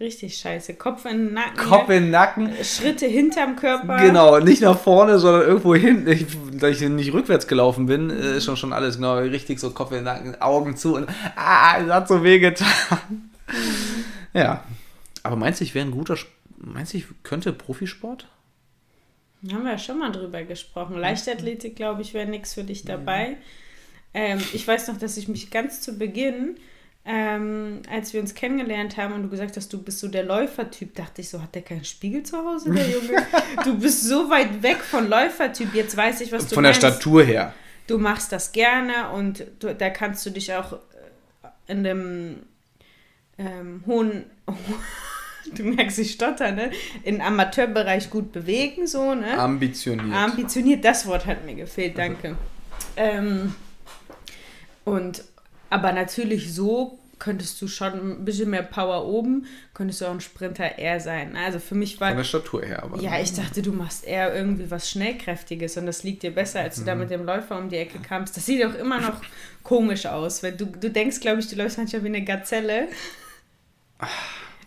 Richtig 0.00 0.36
scheiße. 0.36 0.74
Kopf 0.74 1.04
in 1.04 1.26
den 1.26 1.34
Nacken. 1.34 1.56
Kopf 1.56 1.88
in 1.88 2.02
den 2.02 2.10
Nacken. 2.10 2.52
Schritte 2.64 3.06
hinterm 3.06 3.54
Körper. 3.54 3.96
Genau, 3.98 4.40
nicht 4.40 4.60
nach 4.60 4.76
vorne, 4.76 5.20
sondern 5.20 5.42
irgendwo 5.42 5.76
hinten. 5.76 6.10
Ich, 6.10 6.26
da 6.58 6.68
ich 6.68 6.80
nicht 6.80 7.12
rückwärts 7.12 7.46
gelaufen 7.46 7.86
bin, 7.86 8.10
äh, 8.10 8.38
ist 8.38 8.44
schon, 8.44 8.56
schon 8.56 8.72
alles 8.72 8.96
genau 8.96 9.18
richtig 9.18 9.60
so 9.60 9.70
Kopf 9.70 9.92
in 9.92 9.98
den 9.98 10.04
Nacken, 10.04 10.42
Augen 10.42 10.76
zu 10.76 10.96
und 10.96 11.08
ah, 11.36 11.78
es 11.80 11.88
hat 11.88 12.08
so 12.08 12.24
weh 12.24 12.40
getan. 12.40 13.30
Ja. 14.34 14.64
Aber 15.22 15.36
meinst 15.36 15.60
du, 15.60 15.64
ich 15.64 15.74
wäre 15.74 15.86
ein 15.86 15.92
guter, 15.92 16.16
meinst 16.58 16.92
du, 16.92 16.98
ich 16.98 17.06
könnte 17.22 17.52
Profisport? 17.52 18.26
Haben 19.50 19.64
wir 19.64 19.72
ja 19.72 19.78
schon 19.78 20.00
mal 20.00 20.10
drüber 20.10 20.42
gesprochen. 20.42 20.98
Leichtathletik, 20.98 21.76
glaube 21.76 22.02
ich, 22.02 22.14
wäre 22.14 22.26
nichts 22.26 22.52
für 22.52 22.64
dich 22.64 22.84
dabei. 22.84 23.36
Ähm, 24.12 24.40
ich 24.52 24.66
weiß 24.66 24.88
noch, 24.88 24.98
dass 24.98 25.16
ich 25.16 25.28
mich 25.28 25.50
ganz 25.50 25.80
zu 25.80 25.96
Beginn 25.96 26.56
ähm, 27.08 27.82
als 27.88 28.12
wir 28.12 28.20
uns 28.20 28.34
kennengelernt 28.34 28.96
haben 28.96 29.14
und 29.14 29.22
du 29.22 29.28
gesagt 29.28 29.56
hast, 29.56 29.72
du 29.72 29.80
bist 29.80 30.00
so 30.00 30.08
der 30.08 30.24
Läufertyp, 30.24 30.96
dachte 30.96 31.20
ich 31.20 31.28
so, 31.28 31.40
hat 31.40 31.54
der 31.54 31.62
keinen 31.62 31.84
Spiegel 31.84 32.24
zu 32.24 32.36
Hause, 32.36 32.72
der 32.72 32.88
Junge? 32.88 33.24
du 33.64 33.78
bist 33.78 34.02
so 34.02 34.28
weit 34.28 34.60
weg 34.62 34.78
von 34.78 35.08
Läufertyp. 35.08 35.72
Jetzt 35.72 35.96
weiß 35.96 36.20
ich, 36.22 36.32
was 36.32 36.48
du 36.48 36.56
Von 36.56 36.64
der 36.64 36.72
meinst. 36.72 36.84
Statur 36.84 37.22
her. 37.22 37.54
Du 37.86 37.98
machst 37.98 38.32
das 38.32 38.50
gerne 38.50 39.10
und 39.14 39.46
du, 39.60 39.72
da 39.72 39.90
kannst 39.90 40.26
du 40.26 40.30
dich 40.30 40.52
auch 40.52 40.72
äh, 40.72 40.76
in 41.68 41.84
dem 41.84 42.36
ähm, 43.38 43.84
hohen, 43.86 44.24
du 45.54 45.62
merkst, 45.62 46.00
ich 46.00 46.10
stotter, 46.10 46.50
ne? 46.50 46.72
Im 47.04 47.20
Amateurbereich 47.20 48.10
gut 48.10 48.32
bewegen, 48.32 48.88
so, 48.88 49.14
ne? 49.14 49.38
Ambitioniert. 49.38 50.12
Ambitioniert, 50.12 50.84
das 50.84 51.06
Wort 51.06 51.26
hat 51.26 51.46
mir 51.46 51.54
gefehlt, 51.54 51.96
danke. 51.96 52.36
Ähm, 52.96 53.54
und 54.84 55.22
aber 55.70 55.92
natürlich 55.92 56.54
so 56.54 56.98
könntest 57.18 57.60
du 57.62 57.68
schon 57.68 57.92
ein 57.94 58.24
bisschen 58.24 58.50
mehr 58.50 58.62
Power 58.62 59.06
oben, 59.06 59.46
könntest 59.72 60.00
du 60.00 60.06
auch 60.06 60.10
ein 60.10 60.20
Sprinter 60.20 60.78
eher 60.78 61.00
sein. 61.00 61.34
Also 61.36 61.58
für 61.60 61.74
mich 61.74 61.98
war 62.00 62.08
Von 62.08 62.18
der 62.18 62.24
Statur 62.24 62.62
her, 62.62 62.82
aber. 62.82 63.00
ja, 63.00 63.18
ich 63.20 63.32
dachte, 63.32 63.62
du 63.62 63.72
machst 63.72 64.04
eher 64.04 64.34
irgendwie 64.34 64.70
was 64.70 64.90
Schnellkräftiges 64.90 65.76
und 65.78 65.86
das 65.86 66.02
liegt 66.02 66.22
dir 66.22 66.34
besser, 66.34 66.60
als 66.60 66.76
du 66.76 66.84
da 66.84 66.94
mit 66.94 67.10
dem 67.10 67.24
Läufer 67.24 67.56
um 67.58 67.70
die 67.70 67.76
Ecke 67.76 67.98
kamst. 68.00 68.36
Das 68.36 68.44
sieht 68.44 68.64
auch 68.64 68.74
immer 68.74 69.00
noch 69.00 69.22
komisch 69.62 70.04
aus. 70.06 70.42
Weil 70.42 70.52
du, 70.52 70.66
du 70.66 70.90
denkst, 70.90 71.20
glaube 71.20 71.40
ich, 71.40 71.48
du 71.48 71.56
läufst 71.56 71.78
manchmal 71.78 72.02
wie 72.04 72.08
eine 72.08 72.24
Gazelle. 72.24 72.88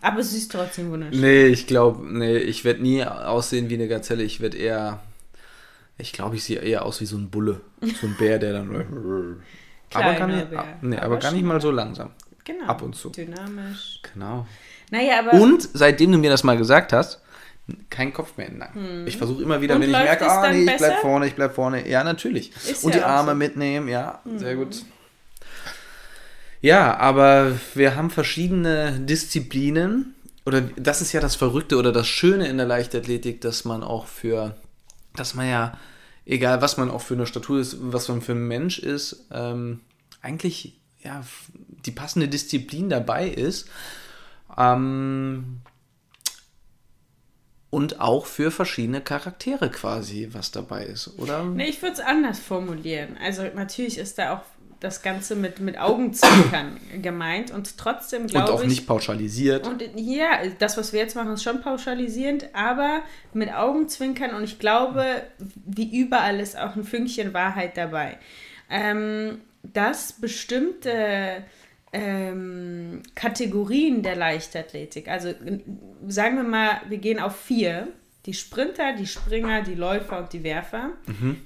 Aber 0.02 0.18
es 0.18 0.32
ist 0.32 0.50
trotzdem 0.50 0.90
wunderschön. 0.90 1.20
Nee, 1.20 1.46
ich 1.46 1.68
glaube, 1.68 2.04
nee, 2.04 2.38
ich 2.38 2.64
werde 2.64 2.82
nie 2.82 3.04
aussehen 3.04 3.70
wie 3.70 3.74
eine 3.74 3.86
Gazelle. 3.86 4.24
Ich 4.24 4.40
werde 4.40 4.56
eher. 4.56 5.00
Ich 5.98 6.12
glaube, 6.12 6.34
ich 6.34 6.44
sehe 6.44 6.58
eher 6.58 6.84
aus 6.84 7.00
wie 7.00 7.06
so 7.06 7.16
ein 7.16 7.30
Bulle. 7.30 7.60
So 8.00 8.06
ein 8.06 8.16
Bär, 8.18 8.38
der 8.38 8.54
dann. 8.54 9.42
aber 9.92 10.14
gar 10.14 10.26
nicht, 10.26 10.50
Bär. 10.50 10.64
nee, 10.82 10.96
aber, 10.96 11.06
Aber 11.06 11.16
gar 11.18 11.32
nicht 11.32 11.44
mal 11.44 11.60
so 11.60 11.70
langsam. 11.70 12.10
Genau. 12.44 12.66
Ab 12.66 12.82
und 12.82 12.94
zu. 12.96 13.10
Dynamisch. 13.10 14.00
Genau. 14.12 14.46
Naja, 14.90 15.20
aber. 15.20 15.32
Und 15.34 15.68
seitdem 15.72 16.12
du 16.12 16.18
mir 16.18 16.30
das 16.30 16.42
mal 16.42 16.56
gesagt 16.56 16.92
hast, 16.92 17.20
kein 17.88 18.12
Kopf 18.12 18.36
mehr 18.36 18.48
im 18.48 18.58
Nacken. 18.58 19.06
Ich 19.06 19.16
versuche 19.16 19.42
immer 19.42 19.60
wieder, 19.60 19.76
Und 19.76 19.82
wenn 19.82 19.90
ich 19.90 19.96
merke, 19.96 20.28
ah 20.28 20.50
nee, 20.50 20.60
ich 20.60 20.66
bleib 20.66 20.78
besser? 20.78 20.96
vorne, 21.00 21.26
ich 21.26 21.34
bleib 21.34 21.54
vorne. 21.54 21.88
Ja, 21.88 22.02
natürlich. 22.02 22.50
Ist 22.68 22.84
und 22.84 22.94
ja 22.94 23.00
die 23.00 23.04
Arme 23.04 23.32
so. 23.32 23.36
Mitnehmen, 23.36 23.88
ja, 23.88 24.20
sehr 24.36 24.56
gut. 24.56 24.82
Ja, 26.60 26.96
aber 26.98 27.52
wir 27.74 27.96
haben 27.96 28.10
verschiedene 28.10 28.98
Disziplinen. 29.00 30.14
Oder 30.46 30.62
das 30.62 31.00
ist 31.00 31.12
ja 31.12 31.20
das 31.20 31.36
Verrückte 31.36 31.76
oder 31.76 31.92
das 31.92 32.08
Schöne 32.08 32.48
in 32.48 32.56
der 32.56 32.66
Leichtathletik, 32.66 33.40
dass 33.40 33.64
man 33.64 33.82
auch 33.82 34.06
für, 34.06 34.56
dass 35.14 35.34
man 35.34 35.48
ja, 35.48 35.78
egal 36.30 36.62
was 36.62 36.76
man 36.76 36.90
auch 36.90 37.02
für 37.02 37.14
eine 37.14 37.26
Statur 37.26 37.60
ist, 37.60 37.76
was 37.80 38.08
man 38.08 38.22
für 38.22 38.32
ein 38.32 38.46
Mensch 38.46 38.78
ist, 38.78 39.26
ähm, 39.32 39.80
eigentlich 40.22 40.80
ja 41.02 41.22
die 41.84 41.90
passende 41.90 42.28
Disziplin 42.28 42.88
dabei 42.88 43.28
ist. 43.28 43.68
Ähm, 44.56 45.60
und 47.70 48.00
auch 48.00 48.26
für 48.26 48.50
verschiedene 48.50 49.00
Charaktere 49.00 49.70
quasi 49.70 50.28
was 50.32 50.50
dabei 50.50 50.84
ist, 50.84 51.18
oder? 51.18 51.44
Nee, 51.44 51.68
ich 51.68 51.82
würde 51.82 51.94
es 51.94 52.00
anders 52.00 52.40
formulieren. 52.40 53.16
Also 53.22 53.44
natürlich 53.54 53.98
ist 53.98 54.18
da 54.18 54.34
auch 54.34 54.42
das 54.80 55.02
Ganze 55.02 55.36
mit, 55.36 55.60
mit 55.60 55.78
Augenzwinkern 55.78 56.80
gemeint 57.02 57.50
und 57.50 57.76
trotzdem 57.76 58.22
Und 58.22 58.30
glaube 58.30 58.52
auch 58.52 58.62
ich. 58.62 58.68
nicht 58.68 58.86
pauschalisiert. 58.86 59.66
Und 59.66 59.84
ja, 59.96 60.40
das, 60.58 60.76
was 60.76 60.92
wir 60.92 61.00
jetzt 61.00 61.14
machen, 61.14 61.32
ist 61.32 61.42
schon 61.42 61.60
pauschalisierend, 61.60 62.48
aber 62.54 63.02
mit 63.34 63.54
Augenzwinkern 63.54 64.34
und 64.34 64.42
ich 64.42 64.58
glaube, 64.58 65.22
wie 65.38 66.00
überall 66.00 66.40
ist 66.40 66.58
auch 66.58 66.76
ein 66.76 66.84
Fünkchen 66.84 67.34
Wahrheit 67.34 67.76
dabei. 67.76 68.18
Ähm, 68.70 69.42
dass 69.62 70.12
bestimmte 70.14 71.44
ähm, 71.92 73.02
Kategorien 73.14 74.02
der 74.02 74.16
Leichtathletik, 74.16 75.08
also 75.08 75.34
sagen 76.06 76.36
wir 76.36 76.44
mal, 76.44 76.80
wir 76.88 76.98
gehen 76.98 77.18
auf 77.18 77.36
vier, 77.36 77.88
die 78.26 78.34
Sprinter, 78.34 78.94
die 78.94 79.06
Springer, 79.06 79.62
die 79.62 79.74
Läufer 79.74 80.18
und 80.18 80.32
die 80.32 80.42
Werfer, 80.42 80.90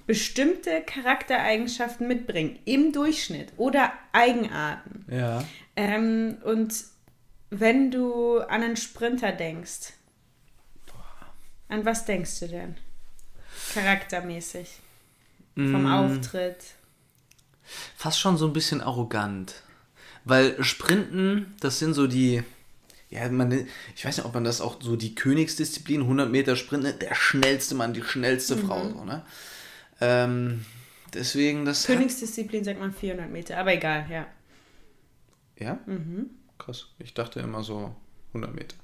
bestimmte 0.06 0.82
Charaktereigenschaften 0.82 2.08
mitbringen 2.08 2.58
im 2.64 2.92
Durchschnitt 2.92 3.52
oder 3.56 3.92
Eigenarten. 4.12 5.04
ja. 5.08 5.44
Ähm, 5.76 6.36
und 6.44 6.72
wenn 7.50 7.90
du 7.90 8.38
an 8.38 8.62
einen 8.62 8.76
Sprinter 8.76 9.32
denkst, 9.32 9.92
an 11.68 11.84
was 11.84 12.04
denkst 12.04 12.40
du 12.40 12.48
denn? 12.48 12.76
Charaktermäßig. 13.74 14.78
Vom 15.56 15.86
Auftritt. 15.86 16.74
Fast 17.96 18.20
schon 18.20 18.36
so 18.36 18.46
ein 18.46 18.52
bisschen 18.52 18.80
arrogant. 18.80 19.62
Weil 20.24 20.62
Sprinten, 20.62 21.54
das 21.60 21.78
sind 21.78 21.94
so 21.94 22.06
die. 22.06 22.42
Ja, 23.14 23.28
man, 23.30 23.66
ich 23.94 24.04
weiß 24.04 24.16
nicht, 24.16 24.26
ob 24.26 24.34
man 24.34 24.42
das 24.44 24.60
auch 24.60 24.82
so 24.82 24.96
die 24.96 25.14
Königsdisziplin, 25.14 26.00
100 26.02 26.30
Meter 26.30 26.56
Sprinten, 26.56 26.98
der 26.98 27.14
schnellste 27.14 27.74
Mann, 27.76 27.94
die 27.94 28.02
schnellste 28.02 28.56
Frau, 28.58 28.88
so, 28.90 29.04
ne? 29.04 29.24
Ähm, 30.00 30.64
deswegen 31.14 31.64
das. 31.64 31.88
hat- 31.88 31.96
Königsdisziplin 31.96 32.64
sagt 32.64 32.80
man 32.80 32.92
400 32.92 33.30
Meter, 33.30 33.56
aber 33.58 33.72
egal, 33.74 34.06
ja. 34.10 34.26
Ja? 35.58 35.78
Mhm. 35.86 36.30
Krass. 36.58 36.86
Ich 36.98 37.14
dachte 37.14 37.40
immer 37.40 37.62
so 37.62 37.94
100 38.32 38.54
Meter. 38.54 38.76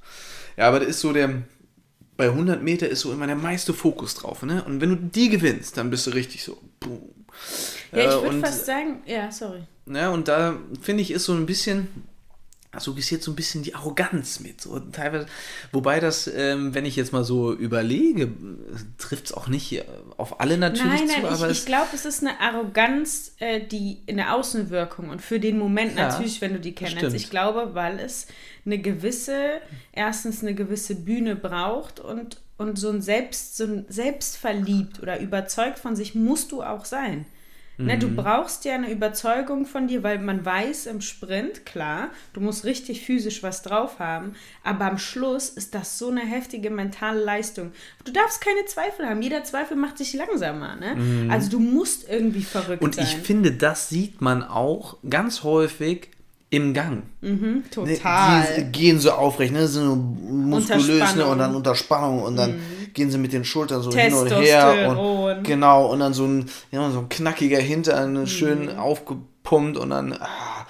Ja, 0.56 0.68
aber 0.68 0.80
da 0.80 0.86
ist 0.86 1.00
so 1.00 1.12
der. 1.12 1.42
Bei 2.16 2.26
100 2.28 2.62
Meter 2.62 2.86
ist 2.88 3.00
so 3.00 3.12
immer 3.12 3.26
der 3.26 3.34
meiste 3.36 3.72
Fokus 3.72 4.14
drauf, 4.14 4.42
ne? 4.42 4.62
Und 4.64 4.80
wenn 4.82 4.90
du 4.90 4.96
die 4.96 5.30
gewinnst, 5.30 5.76
dann 5.78 5.88
bist 5.90 6.06
du 6.06 6.10
richtig 6.10 6.44
so. 6.44 6.58
Boom. 6.78 7.08
Ja, 7.92 7.98
ich 7.98 8.04
Äh, 8.06 8.10
würde 8.12 8.28
und- 8.28 8.40
fast 8.44 8.66
sagen, 8.66 9.02
ja, 9.06 9.32
sorry. 9.32 9.62
Ja, 9.86 10.10
und 10.10 10.28
da 10.28 10.58
finde 10.82 11.02
ich, 11.02 11.10
ist 11.10 11.24
so 11.24 11.32
ein 11.32 11.46
bisschen, 11.46 11.88
jetzt 12.72 13.24
so 13.24 13.32
ein 13.32 13.36
bisschen 13.36 13.62
die 13.62 13.74
Arroganz 13.74 14.40
mit. 14.40 14.60
So 14.60 14.78
teilweise, 14.78 15.26
wobei 15.72 15.98
das, 15.98 16.28
ähm, 16.28 16.74
wenn 16.74 16.84
ich 16.84 16.96
jetzt 16.96 17.12
mal 17.12 17.24
so 17.24 17.52
überlege, 17.52 18.30
trifft 18.98 19.26
es 19.26 19.32
auch 19.32 19.48
nicht 19.48 19.84
auf 20.16 20.40
alle 20.40 20.56
natürlich 20.56 21.00
Nein, 21.00 21.08
zu, 21.08 21.20
nein, 21.20 21.24
aber 21.26 21.50
ich, 21.50 21.58
ich 21.58 21.66
glaube, 21.66 21.88
es 21.94 22.04
ist 22.04 22.22
eine 22.22 22.38
Arroganz, 22.40 23.34
äh, 23.38 23.60
die 23.60 24.02
in 24.06 24.18
der 24.18 24.34
Außenwirkung 24.34 25.08
und 25.08 25.20
für 25.20 25.40
den 25.40 25.58
Moment 25.58 25.96
Ja, 25.96 26.08
natürlich, 26.08 26.40
wenn 26.40 26.52
du 26.52 26.60
die 26.60 26.74
kennst. 26.74 27.14
Ich 27.14 27.30
glaube, 27.30 27.74
weil 27.74 27.98
es 27.98 28.26
eine 28.64 28.78
gewisse, 28.78 29.60
erstens 29.92 30.42
eine 30.42 30.54
gewisse 30.54 30.94
Bühne 30.94 31.34
braucht 31.34 31.98
und, 31.98 32.40
und 32.56 32.78
so 32.78 32.90
ein 32.90 33.02
Selbst, 33.02 33.56
so 33.56 33.64
ein 33.64 33.86
Selbstverliebt 33.88 35.00
oder 35.00 35.18
überzeugt 35.20 35.78
von 35.78 35.96
sich 35.96 36.14
musst 36.14 36.52
du 36.52 36.62
auch 36.62 36.84
sein. 36.84 37.26
Ne, 37.84 37.96
Mhm. 37.96 38.00
du 38.00 38.08
brauchst 38.14 38.64
ja 38.64 38.74
eine 38.74 38.90
Überzeugung 38.90 39.64
von 39.66 39.88
dir, 39.88 40.02
weil 40.02 40.18
man 40.18 40.44
weiß 40.44 40.86
im 40.86 41.00
Sprint, 41.00 41.64
klar, 41.66 42.10
du 42.32 42.40
musst 42.40 42.64
richtig 42.64 43.04
physisch 43.04 43.42
was 43.42 43.62
drauf 43.62 43.98
haben, 43.98 44.34
aber 44.64 44.84
am 44.84 44.98
Schluss 44.98 45.48
ist 45.48 45.74
das 45.74 45.98
so 45.98 46.10
eine 46.10 46.20
heftige 46.20 46.70
mentale 46.70 47.22
Leistung. 47.22 47.72
Du 48.04 48.12
darfst 48.12 48.40
keine 48.40 48.64
Zweifel 48.66 49.06
haben. 49.06 49.22
Jeder 49.22 49.44
Zweifel 49.44 49.76
macht 49.76 49.98
dich 49.98 50.12
langsamer. 50.14 50.76
Ne? 50.76 51.28
Also 51.30 51.50
du 51.50 51.58
musst 51.60 52.08
irgendwie 52.08 52.42
verrückt 52.42 52.82
Mhm. 52.82 52.86
und 52.86 52.94
sein. 52.96 53.04
ich 53.06 53.16
finde, 53.16 53.52
das 53.52 53.88
sieht 53.88 54.20
man 54.20 54.42
auch 54.42 54.98
ganz 55.08 55.42
häufig 55.42 56.08
im 56.50 56.74
Gang. 56.74 57.04
Ne, 57.20 57.62
Total. 57.70 58.44
Die 58.58 58.64
gehen 58.72 58.98
so 58.98 59.12
aufrecht, 59.12 59.52
ne? 59.52 59.68
sind 59.68 59.84
so 59.84 59.94
muskulös 59.96 61.14
ne? 61.14 61.24
Mhm. 61.24 61.30
und 61.30 61.38
dann 61.38 61.54
unter 61.54 61.76
Spannung 61.76 62.22
und 62.22 62.36
dann 62.36 62.60
gehen 62.92 63.08
sie 63.10 63.18
mit 63.18 63.32
den 63.32 63.44
Schultern 63.44 63.82
so 63.82 63.92
hin 63.92 64.12
und 64.12 64.30
her. 64.32 64.98
Und, 64.98 65.44
genau, 65.44 65.86
und 65.92 66.00
dann 66.00 66.12
so 66.12 66.24
ein, 66.26 66.46
ja, 66.72 66.90
so 66.90 66.98
ein 67.00 67.08
knackiger 67.08 67.60
Hintern, 67.60 68.14
Mhm. 68.14 68.26
schön 68.26 68.76
aufgepumpt 68.76 69.78
und 69.78 69.90
dann. 69.90 70.12
Ah, 70.14 70.66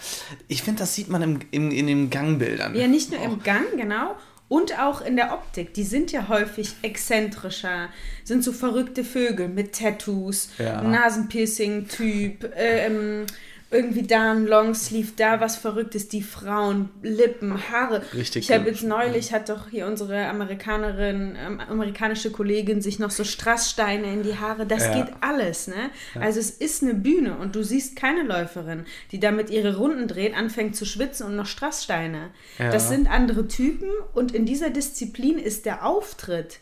ich 0.48 0.62
finde, 0.62 0.80
das 0.80 0.94
sieht 0.94 1.08
man 1.08 1.22
im, 1.22 1.38
im, 1.50 1.70
in 1.70 1.86
den 1.86 2.10
Gangbildern. 2.10 2.74
Ja, 2.74 2.86
nicht 2.86 3.10
nur 3.10 3.22
im 3.22 3.42
Gang, 3.42 3.64
genau. 3.76 4.14
Und 4.48 4.78
auch 4.80 5.00
in 5.00 5.14
der 5.16 5.32
Optik. 5.32 5.74
Die 5.74 5.84
sind 5.84 6.10
ja 6.12 6.28
häufig 6.28 6.74
exzentrischer. 6.82 7.88
Sind 8.24 8.42
so 8.42 8.52
verrückte 8.52 9.04
Vögel 9.04 9.48
mit 9.48 9.78
Tattoos, 9.78 10.50
Ja. 10.58 10.82
Nasenpiercing-Typ, 10.82 12.50
ähm, 12.56 13.26
irgendwie 13.72 14.02
da 14.02 14.32
ein 14.32 14.46
Longsleeve, 14.46 15.12
da 15.16 15.40
was 15.40 15.56
Verrücktes. 15.56 16.08
Die 16.08 16.22
Frauen, 16.22 16.88
Lippen, 17.02 17.70
Haare. 17.70 18.02
Richtig 18.14 18.48
Ich 18.48 18.54
habe 18.56 18.68
jetzt 18.68 18.82
neulich, 18.82 19.32
hat 19.32 19.48
doch 19.48 19.68
hier 19.70 19.86
unsere 19.86 20.26
Amerikanerin, 20.26 21.36
ähm, 21.38 21.60
amerikanische 21.60 22.30
Kollegin 22.32 22.80
sich 22.82 22.98
noch 22.98 23.10
so 23.10 23.22
Strasssteine 23.22 24.12
in 24.12 24.22
die 24.22 24.36
Haare. 24.36 24.66
Das 24.66 24.86
Ja. 24.86 24.94
geht 25.02 25.14
alles, 25.20 25.68
ne? 25.68 25.90
Also 26.18 26.40
es 26.40 26.50
ist 26.50 26.82
eine 26.82 26.94
Bühne 26.94 27.36
und 27.38 27.54
du 27.54 27.62
siehst 27.62 27.94
keine 27.96 28.24
Läuferin, 28.24 28.86
die 29.12 29.20
damit 29.20 29.50
ihre 29.50 29.76
Runden 29.76 30.08
dreht, 30.08 30.36
anfängt 30.36 30.74
zu 30.74 30.84
schwitzen 30.84 31.26
und 31.26 31.36
noch 31.36 31.46
Strasssteine. 31.46 32.30
Ja. 32.58 32.70
Das 32.70 32.88
sind 32.88 33.08
andere 33.08 33.46
Typen 33.46 33.88
und 34.14 34.32
in 34.32 34.46
dieser 34.46 34.70
Disziplin 34.70 35.38
ist 35.38 35.64
der 35.64 35.86
Auftritt 35.86 36.58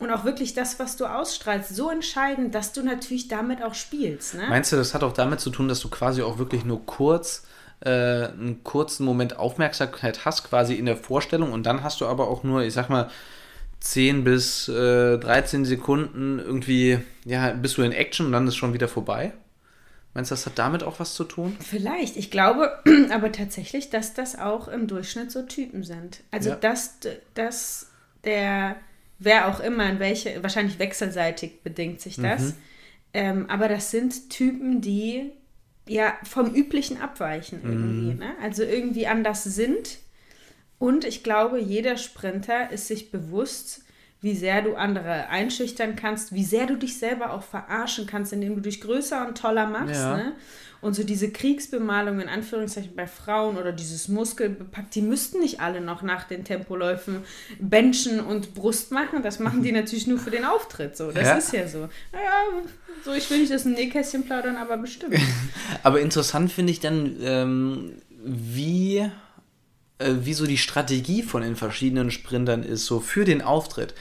und 0.00 0.10
auch 0.10 0.24
wirklich 0.24 0.54
das, 0.54 0.78
was 0.78 0.96
du 0.96 1.06
ausstrahlst, 1.06 1.74
so 1.74 1.90
entscheidend, 1.90 2.54
dass 2.54 2.72
du 2.72 2.82
natürlich 2.82 3.28
damit 3.28 3.62
auch 3.62 3.74
spielst, 3.74 4.34
ne? 4.34 4.42
Meinst 4.48 4.72
du, 4.72 4.76
das 4.76 4.94
hat 4.94 5.02
auch 5.04 5.12
damit 5.12 5.40
zu 5.40 5.50
tun, 5.50 5.68
dass 5.68 5.80
du 5.80 5.88
quasi 5.88 6.22
auch 6.22 6.38
wirklich 6.38 6.64
nur 6.64 6.84
kurz 6.86 7.44
äh, 7.80 7.88
einen 7.88 8.64
kurzen 8.64 9.04
Moment 9.04 9.38
Aufmerksamkeit 9.38 10.24
hast, 10.24 10.44
quasi 10.44 10.74
in 10.74 10.86
der 10.86 10.96
Vorstellung 10.96 11.52
und 11.52 11.64
dann 11.64 11.82
hast 11.82 12.00
du 12.00 12.06
aber 12.06 12.28
auch 12.28 12.42
nur, 12.42 12.62
ich 12.62 12.74
sag 12.74 12.88
mal, 12.88 13.10
10 13.80 14.24
bis 14.24 14.68
äh, 14.68 15.18
13 15.18 15.64
Sekunden 15.64 16.38
irgendwie, 16.38 16.98
ja, 17.24 17.50
bist 17.52 17.78
du 17.78 17.82
in 17.82 17.92
Action 17.92 18.26
und 18.26 18.32
dann 18.32 18.46
ist 18.46 18.56
schon 18.56 18.74
wieder 18.74 18.88
vorbei? 18.88 19.32
Meinst 20.12 20.30
du, 20.30 20.34
das 20.34 20.44
hat 20.44 20.58
damit 20.58 20.82
auch 20.82 20.98
was 20.98 21.14
zu 21.14 21.24
tun? 21.24 21.56
Vielleicht. 21.60 22.16
Ich 22.16 22.30
glaube 22.30 22.72
aber 23.12 23.32
tatsächlich, 23.32 23.90
dass 23.90 24.12
das 24.12 24.38
auch 24.38 24.68
im 24.68 24.86
Durchschnitt 24.86 25.30
so 25.30 25.42
Typen 25.42 25.84
sind. 25.84 26.20
Also, 26.30 26.50
Ja. 26.50 26.56
dass, 26.56 26.98
dass 27.34 27.86
der, 28.24 28.76
wer 29.20 29.46
auch 29.48 29.60
immer, 29.60 29.88
in 29.88 30.00
welche, 30.00 30.42
wahrscheinlich 30.42 30.78
wechselseitig 30.80 31.62
bedingt 31.62 32.00
sich 32.00 32.16
das. 32.16 32.42
Mhm. 32.42 32.54
Ähm, 33.12 33.50
aber 33.50 33.68
das 33.68 33.90
sind 33.90 34.30
Typen, 34.30 34.80
die 34.80 35.30
ja 35.86 36.14
vom 36.24 36.54
Üblichen 36.54 37.00
abweichen 37.00 37.60
Mhm. 37.62 37.70
irgendwie. 37.70 38.14
Ne? 38.24 38.34
Also 38.42 38.62
irgendwie 38.64 39.06
anders 39.06 39.44
sind. 39.44 39.98
Und 40.78 41.04
ich 41.04 41.22
glaube, 41.22 41.60
jeder 41.60 41.96
Sprinter 41.96 42.70
ist 42.70 42.86
sich 42.88 43.10
bewusst, 43.10 43.82
wie 44.22 44.34
sehr 44.34 44.62
du 44.62 44.74
andere 44.74 45.28
einschüchtern 45.28 45.96
kannst, 45.96 46.34
wie 46.34 46.44
sehr 46.44 46.66
du 46.66 46.76
dich 46.76 46.98
selber 46.98 47.32
auch 47.32 47.42
verarschen 47.42 48.06
kannst, 48.06 48.32
indem 48.32 48.54
du 48.54 48.60
dich 48.60 48.80
größer 48.80 49.26
und 49.26 49.38
toller 49.38 49.66
machst. 49.66 49.94
Ja. 49.94 50.16
Ne? 50.16 50.32
Und 50.82 50.94
so 50.94 51.04
diese 51.04 51.30
Kriegsbemalung 51.30 52.20
in 52.20 52.28
Anführungszeichen 52.28 52.94
bei 52.96 53.06
Frauen 53.06 53.58
oder 53.58 53.70
dieses 53.70 54.08
Muskelbepackt, 54.08 54.94
die 54.94 55.02
müssten 55.02 55.40
nicht 55.40 55.60
alle 55.60 55.82
noch 55.82 56.00
nach 56.00 56.24
den 56.24 56.42
Tempoläufen 56.42 57.18
Benchen 57.58 58.18
und 58.20 58.54
Brust 58.54 58.90
machen. 58.90 59.22
Das 59.22 59.40
machen 59.40 59.62
die 59.62 59.72
natürlich 59.80 60.06
nur 60.06 60.18
für 60.18 60.30
den 60.30 60.44
Auftritt. 60.46 60.96
So, 60.96 61.12
das 61.12 61.26
Ja. 61.28 61.34
ist 61.36 61.52
ja 61.52 61.68
so. 61.68 61.88
Naja, 62.12 62.32
so 63.04 63.12
ich 63.12 63.28
will 63.30 63.40
nicht 63.40 63.52
das 63.52 63.66
Nähkästchen 63.66 64.24
plaudern, 64.24 64.56
aber 64.56 64.76
bestimmt. 64.78 65.16
Aber 65.82 66.00
interessant 66.00 66.50
finde 66.50 66.72
ich 66.72 66.80
dann, 66.80 67.16
ähm, 67.22 67.92
wie, 68.24 69.10
äh, 70.00 70.24
wie 70.24 70.34
so 70.34 70.46
die 70.46 70.58
Strategie 70.58 71.22
von 71.22 71.42
den 71.42 71.56
verschiedenen 71.56 72.10
Sprintern 72.10 72.62
ist, 72.62 72.86
so 72.86 73.00
für 73.00 73.24
den 73.24 73.42
Auftritt. 73.42 73.94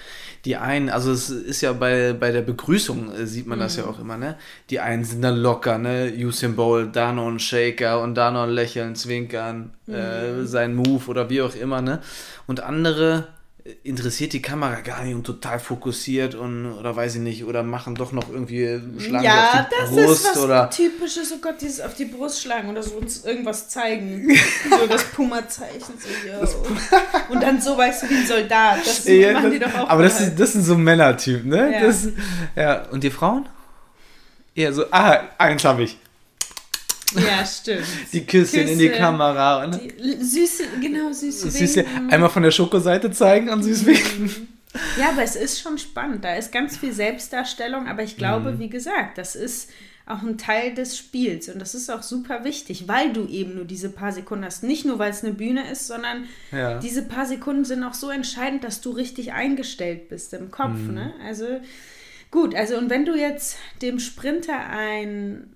Die 0.46 0.56
einen, 0.56 0.90
also 0.90 1.12
es 1.12 1.30
ist 1.30 1.62
ja 1.62 1.74
bei, 1.74 2.14
bei 2.14 2.32
der 2.32 2.42
Begrüßung, 2.42 3.14
äh, 3.14 3.28
sieht 3.28 3.46
man 3.46 3.60
das 3.60 3.76
ja 3.76 3.86
auch 3.86 4.00
immer, 4.00 4.18
ne? 4.18 4.38
Die 4.70 4.80
einen 4.80 5.04
sind 5.04 5.22
dann 5.22 5.36
locker, 5.36 5.78
ne? 5.78 6.12
Usain 6.18 6.56
Bolt, 6.56 6.96
da 6.96 7.12
noch 7.12 7.28
ein 7.28 7.40
Shaker 7.40 8.02
und 8.02 8.16
da 8.16 8.32
noch 8.32 8.44
ein 8.44 8.52
Lächeln, 8.52 8.96
Zwinkern, 8.96 9.74
äh, 9.88 10.46
sein 10.46 10.76
Move 10.76 11.06
oder 11.08 11.30
wie 11.30 11.42
auch 11.42 11.56
immer, 11.56 11.82
ne? 11.82 12.00
Und 12.48 12.62
andere 12.62 13.28
äh, 13.28 13.39
interessiert 13.84 14.34
die 14.34 14.42
Kamera 14.42 14.82
gar 14.82 15.04
nicht 15.04 15.16
und 15.16 15.24
total 15.24 15.60
fokussiert 15.60 16.36
und 16.36 16.72
oder 16.74 16.96
weiß 16.96 17.16
ich 17.16 17.22
nicht, 17.22 17.46
oder 17.46 17.64
machen 17.64 17.96
doch 17.96 18.12
noch 18.12 18.30
irgendwie 18.30 18.82
schlagen 19.00 19.26
ja, 19.26 19.52
auf 19.52 19.70
die 19.70 19.76
das 19.80 19.90
Brust 19.90 20.26
ist 20.26 20.32
was 20.32 20.44
oder 20.44 20.70
Typisches, 20.70 21.32
oh 21.32 21.40
Gott, 21.42 21.56
dieses 21.62 21.82
auf 21.82 21.94
die 21.94 22.06
Brust 22.06 22.42
schlagen 22.42 22.70
oder 22.70 22.82
so 22.82 22.96
uns 22.96 23.26
irgendwas 23.26 23.70
zeigen. 23.70 24.30
so 24.70 24.88
das 24.88 25.04
Puma-Zeichen. 25.06 25.94
So, 26.00 26.28
yo. 26.28 26.66
Und 27.30 27.44
dann 27.44 27.62
so, 27.62 27.78
weißt 27.78 28.04
du, 28.04 28.10
wie 28.10 28.16
ein 28.16 28.28
Soldat. 28.28 28.80
Das 28.86 29.06
Ja, 29.06 29.34
machen 29.34 29.52
die 29.52 29.60
doch 29.60 29.74
auch. 29.74 29.90
Aber 29.90 30.04
das, 30.04 30.20
ist, 30.20 30.40
das 30.40 30.54
sind 30.54 30.64
so 30.64 30.76
Männertypen, 30.76 31.50
ne? 31.50 31.72
Ja. 31.72 31.82
Das, 31.82 32.08
ja. 32.56 32.84
Und 32.90 33.04
die 33.04 33.12
Frauen? 33.12 33.48
Eher 34.56 34.74
so, 34.74 34.86
ah, 34.92 35.22
eins 35.38 35.64
habe 35.64 35.84
ich. 35.84 35.99
Ja, 37.16 37.46
stimmt. 37.46 37.86
Die 38.14 38.26
Küsschen 38.26 38.68
in 38.68 38.78
die 38.80 38.88
Küsse, 38.90 39.00
Kamera. 39.00 39.68
Die 39.68 40.24
süße, 40.24 40.64
genau, 40.82 41.12
süße 41.12 41.50
süße, 41.52 41.78
Winken. 41.86 42.10
einmal 42.12 42.30
von 42.30 42.44
der 42.44 42.52
Schokoseite 42.52 43.12
zeigen 43.12 43.50
und 43.50 43.64
süß 43.64 43.86
winken. 43.86 44.48
Ja, 45.00 45.10
aber 45.10 45.24
es 45.24 45.36
ist 45.36 45.60
schon 45.62 45.78
spannend. 45.80 46.24
Da 46.24 46.36
ist 46.36 46.52
ganz 46.52 46.78
viel 46.78 46.92
Selbstdarstellung, 46.94 47.88
aber 47.88 48.04
ich 48.04 48.18
glaube, 48.18 48.52
Mhm. 48.52 48.60
wie 48.60 48.70
gesagt, 48.70 49.18
das 49.18 49.36
ist 49.36 49.70
auch 50.06 50.22
ein 50.24 50.38
Teil 50.38 50.74
des 50.74 50.98
Spiels 50.98 51.50
und 51.50 51.60
das 51.60 51.76
ist 51.76 51.90
auch 51.92 52.02
super 52.02 52.44
wichtig, 52.44 52.88
weil 52.88 53.14
du 53.14 53.28
eben 53.28 53.56
nur 53.56 53.66
diese 53.66 53.90
paar 53.90 54.12
Sekunden 54.12 54.46
hast. 54.46 54.64
Nicht 54.64 54.86
nur, 54.86 54.98
weil 55.00 55.12
es 55.12 55.24
eine 55.24 55.34
Bühne 55.34 55.70
ist, 55.72 55.86
sondern 55.88 56.26
Ja. 56.52 56.80
diese 56.80 57.04
paar 57.04 57.26
Sekunden 57.28 57.64
sind 57.66 57.84
auch 57.84 57.94
so 57.94 58.10
entscheidend, 58.10 58.64
dass 58.64 58.82
du 58.82 58.90
richtig 58.92 59.34
eingestellt 59.34 60.10
bist 60.10 60.34
im 60.34 60.50
Kopf. 60.52 60.78
Mhm. 60.78 60.94
Ne? 60.96 61.14
Also 61.28 61.46
gut, 62.32 62.56
also 62.56 62.78
und 62.78 62.90
wenn 62.90 63.06
du 63.06 63.16
jetzt 63.16 63.58
dem 63.84 64.00
Sprinter 64.00 64.58
ein 64.70 65.52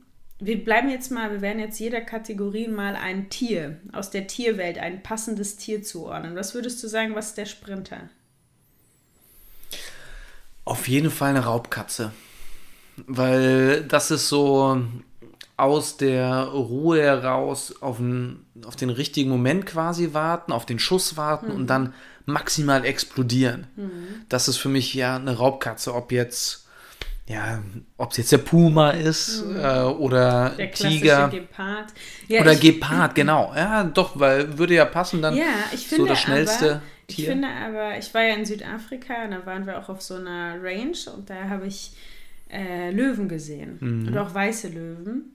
wir 0.46 0.64
bleiben 0.64 0.90
jetzt 0.90 1.12
mal, 1.12 1.32
wir 1.32 1.42
werden 1.42 1.60
jetzt 1.60 1.80
jeder 1.80 2.02
Kategorie 2.02 2.68
mal 2.68 2.96
ein 2.96 3.30
Tier 3.30 3.78
aus 3.94 4.10
der 4.10 4.28
Tierwelt, 4.28 4.78
ein 4.78 5.02
passendes 5.02 5.56
Tier 5.56 5.84
zuordnen. 5.84 6.36
Was 6.36 6.54
würdest 6.54 6.84
du 6.84 6.88
sagen, 6.88 7.16
was 7.16 7.30
ist 7.30 7.38
der 7.38 7.46
Sprinter? 7.46 8.10
Auf 10.66 10.88
jeden 10.88 11.12
Fall 11.12 11.30
eine 11.30 11.46
Raubkatze. 11.46 12.12
Weil 13.08 13.84
das 13.84 14.12
ist 14.12 14.30
so 14.30 14.82
aus 15.56 15.98
der 15.98 16.44
Ruhe 16.44 17.02
heraus 17.02 17.82
auf 17.82 17.98
den, 17.98 18.46
auf 18.66 18.76
den 18.76 18.90
richtigen 18.90 19.30
Moment 19.30 19.66
quasi 19.66 20.14
warten, 20.14 20.52
auf 20.52 20.66
den 20.66 20.80
Schuss 20.80 21.16
warten 21.16 21.52
und 21.52 21.68
dann 21.68 21.94
maximal 22.26 22.86
explodieren. 22.86 23.68
Das 24.30 24.48
ist 24.48 24.58
für 24.58 24.70
mich 24.70 24.94
ja 24.94 25.16
eine 25.16 25.38
Raubkatze, 25.38 25.94
ob 25.94 26.12
jetzt 26.12 26.63
ja, 27.28 27.62
ob 27.98 28.12
es 28.12 28.18
jetzt 28.18 28.32
der 28.34 28.40
Puma 28.40 28.92
ist 28.92 29.42
äh, 29.44 29.82
oder 29.84 30.50
Der 30.58 30.72
Tiger 30.72 31.30
Gepard. 31.30 31.94
Ja, 32.28 32.42
oder 32.42 32.52
ich, 32.54 32.60
Gepard, 32.62 33.16
genau. 33.16 33.54
Ja, 33.56 33.84
doch, 33.86 34.20
weil 34.20 34.58
würde 34.58 34.74
ja 34.76 34.86
passen 34.86 35.22
dann 35.22 35.36
Ja, 35.36 35.46
ich 35.74 35.88
finde 35.88 36.04
so 36.04 36.08
das 36.10 36.20
schnellste 36.20 36.72
aber, 36.72 36.82
ich 37.08 37.16
Tier. 37.16 37.28
finde 37.32 37.48
aber, 37.48 37.98
ich 37.98 38.14
war 38.14 38.24
ja 38.24 38.34
in 38.36 38.46
Südafrika 38.46 39.24
und 39.26 39.32
da 39.32 39.46
waren 39.46 39.66
wir 39.66 39.78
auch 39.80 39.90
auf 39.90 40.02
so 40.02 40.16
einer 40.16 40.62
Range 40.62 40.98
und 41.16 41.30
da 41.30 41.50
habe 41.50 41.68
ich 41.68 41.92
äh, 42.52 42.92
Löwen 42.92 43.28
gesehen 43.30 43.78
Mhm. 43.80 44.08
und 44.10 44.18
auch 44.18 44.34
weiße 44.34 44.68
Löwen. 44.70 45.32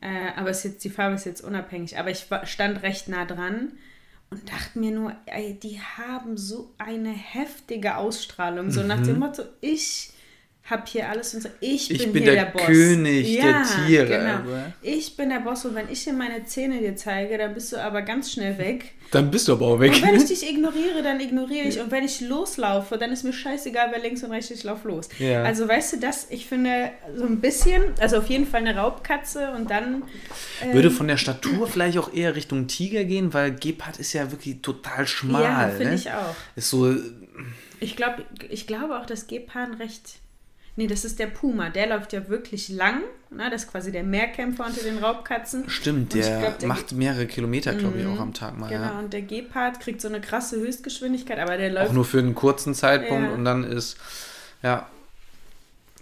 Äh, 0.00 0.38
aber 0.38 0.50
jetzt, 0.50 0.84
die 0.84 0.90
Farbe 0.90 1.14
ist 1.16 1.24
jetzt 1.26 1.42
unabhängig. 1.42 1.98
Aber 1.98 2.10
ich 2.10 2.30
war, 2.30 2.44
stand 2.46 2.82
recht 2.82 3.08
nah 3.08 3.24
dran 3.24 3.72
und 4.30 4.50
dachte 4.50 4.78
mir 4.78 4.90
nur, 4.90 5.12
ey, 5.26 5.54
die 5.62 5.80
haben 5.80 6.36
so 6.36 6.74
eine 6.78 7.10
heftige 7.10 7.96
Ausstrahlung. 7.96 8.70
So 8.70 8.82
nach 8.82 9.02
dem 9.02 9.18
Motto, 9.20 9.42
ich 9.60 10.10
habe 10.68 10.82
hier 10.86 11.08
alles 11.08 11.32
und 11.34 11.42
so, 11.42 11.48
ich, 11.60 11.88
Mhm. 11.90 11.94
Ich 11.96 12.02
bin, 12.04 12.12
bin 12.12 12.22
hier 12.24 12.32
der 12.32 12.44
der, 12.46 12.50
Boss. 12.52 12.62
König 12.66 13.36
der 13.40 13.62
Tiere, 13.86 14.06
Genau. 14.06 14.64
Ich 14.82 15.16
bin 15.16 15.28
der 15.30 15.40
Boss 15.40 15.64
und 15.64 15.74
wenn 15.74 15.88
ich 15.90 16.02
hier 16.02 16.12
meine 16.12 16.44
Zähne 16.44 16.80
dir 16.80 16.96
zeige, 16.96 17.38
dann 17.38 17.54
bist 17.54 17.72
du 17.72 17.76
aber 17.76 18.02
ganz 18.02 18.32
schnell 18.32 18.58
weg. 18.58 18.92
Dann 19.12 19.30
bist 19.30 19.46
du 19.46 19.52
aber 19.52 19.66
auch 19.66 19.78
weg. 19.78 19.92
Und 19.92 20.02
wenn 20.02 20.16
ich 20.16 20.24
dich 20.24 20.42
ignoriere, 20.50 21.00
dann 21.04 21.20
ignoriere 21.20 21.68
ich. 21.68 21.78
Und 21.80 21.92
wenn 21.92 22.04
ich 22.04 22.20
loslaufe, 22.20 22.98
dann 22.98 23.12
ist 23.12 23.22
mir 23.22 23.32
scheißegal, 23.32 23.90
wer 23.92 24.00
links 24.00 24.24
und 24.24 24.32
rechts 24.32 24.50
ist, 24.50 24.58
ich 24.58 24.64
lauf 24.64 24.82
los. 24.82 25.08
Ja. 25.20 25.44
Also 25.44 25.68
weißt 25.68 25.92
du, 25.92 25.96
das, 25.98 26.26
ich 26.30 26.46
finde 26.46 26.90
so 27.14 27.24
ein 27.24 27.40
bisschen, 27.40 27.82
also 28.00 28.16
auf 28.18 28.28
jeden 28.28 28.46
Fall 28.46 28.60
eine 28.66 28.76
Raubkatze 28.76 29.52
und 29.52 29.70
dann. 29.70 30.02
ähm, 30.62 30.72
Würde 30.72 30.90
von 30.90 31.06
der 31.06 31.16
Statur 31.16 31.68
vielleicht 31.68 31.96
auch 31.98 32.12
eher 32.12 32.34
Richtung 32.34 32.66
Tiger 32.66 33.04
gehen, 33.04 33.32
weil 33.32 33.52
Gepard 33.54 34.00
ist 34.00 34.12
ja 34.12 34.32
wirklich 34.32 34.60
total 34.62 35.06
schmal. 35.06 35.44
Ja, 35.44 35.68
finde 35.68 35.90
ne? 35.90 35.94
ich 35.94 36.10
auch. 36.10 36.34
Ist 36.56 36.70
so, 36.70 36.92
Ich, 37.78 37.94
glaub, 37.94 38.16
ich 38.50 38.66
glaube 38.66 38.98
auch, 38.98 39.06
dass 39.06 39.28
Gepan 39.28 39.74
recht. 39.74 40.16
Nee, 40.78 40.86
das 40.86 41.04
ist 41.06 41.18
der 41.18 41.26
Puma. 41.28 41.70
Der 41.70 41.86
läuft 41.88 42.12
ja 42.12 42.28
wirklich 42.28 42.68
lang. 42.68 43.00
Ne? 43.30 43.48
Das 43.50 43.64
ist 43.64 43.70
quasi 43.72 43.90
der 43.92 44.02
Mehrkämpfer 44.04 44.66
unter 44.66 44.82
den 44.82 44.98
Raubkatzen. 44.98 45.68
stimmt, 45.70 46.12
der 46.14 46.38
glaub, 46.40 46.58
der 46.58 46.68
macht 46.68 46.92
mehrere 46.92 47.26
Kilometer, 47.26 47.74
glaube 47.74 47.98
ich, 47.98 48.06
auch 48.06 48.20
am 48.20 48.34
Tag 48.34 48.58
mal. 48.58 48.68
Genau, 48.68 48.82
Ja. 48.82 48.98
und 48.98 49.12
der 49.12 49.22
Gepard 49.22 49.80
kriegt 49.80 50.00
so 50.02 50.08
eine 50.08 50.20
krasse 50.20 50.56
Höchstgeschwindigkeit, 50.60 51.38
aber 51.38 51.56
der 51.56 51.70
läuft 51.70 51.88
Auch 51.88 51.94
nur 51.94 52.04
für 52.04 52.18
einen 52.18 52.34
kurzen 52.34 52.74
Zeitpunkt 52.74 53.28
Ja. 53.30 53.34
und 53.34 53.44
dann 53.46 53.64
ist, 53.64 53.96
ja. 54.62 54.86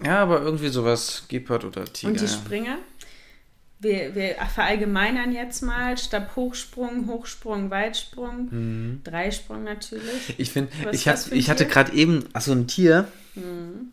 Ja, 0.05 0.19
aber 0.19 0.43
irgendwie 0.43 0.69
sowas, 0.69 1.25
Gepard 1.29 1.65
oder 1.65 1.85
Tiger. 1.85 2.11
Und 2.13 2.21
die. 2.21 2.27
Springer? 2.27 2.79
Wir, 3.79 4.15
wir 4.15 4.37
verallgemeinern 4.53 5.33
jetzt 5.33 5.63
mal 5.63 5.97
Stabhochsprung, 5.97 7.07
Hochsprung, 7.07 7.71
Weitsprung, 7.71 8.49
Mhm. 8.51 9.01
Dreisprung 9.05 9.63
natürlich. 9.63 10.35
Ich 10.39 10.51
finde, 10.51 10.73
ich, 10.93 11.07
hab, 11.07 11.31
ich 11.31 11.49
hatte 11.51 11.67
gerade 11.67 11.93
eben, 11.93 12.25
achso, 12.33 12.53
ein 12.53 12.67
Tier. 12.67 13.07
Mhm. 13.37 13.91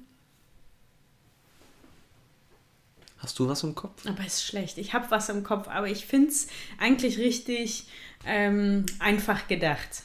Hast 3.21 3.37
du 3.39 3.47
was 3.47 3.63
im 3.63 3.75
Kopf? 3.75 4.05
Aber 4.07 4.25
ist 4.25 4.43
schlecht. 4.43 4.77
Ich 4.77 4.93
habe 4.93 5.05
was 5.09 5.29
im 5.29 5.43
Kopf, 5.43 5.67
aber 5.67 5.87
ich 5.87 6.05
finde 6.05 6.29
es 6.29 6.47
eigentlich 6.79 7.17
richtig 7.19 7.85
ähm, 8.25 8.85
einfach 8.99 9.47
gedacht. 9.47 10.03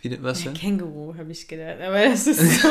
Wie, 0.00 0.20
was 0.22 0.42
Ja, 0.42 0.50
denn? 0.50 0.60
Känguru 0.60 1.14
habe 1.16 1.30
ich 1.30 1.46
gedacht. 1.46 1.80
Aber 1.80 2.02
das 2.04 2.26
ist 2.26 2.60
so, 2.62 2.68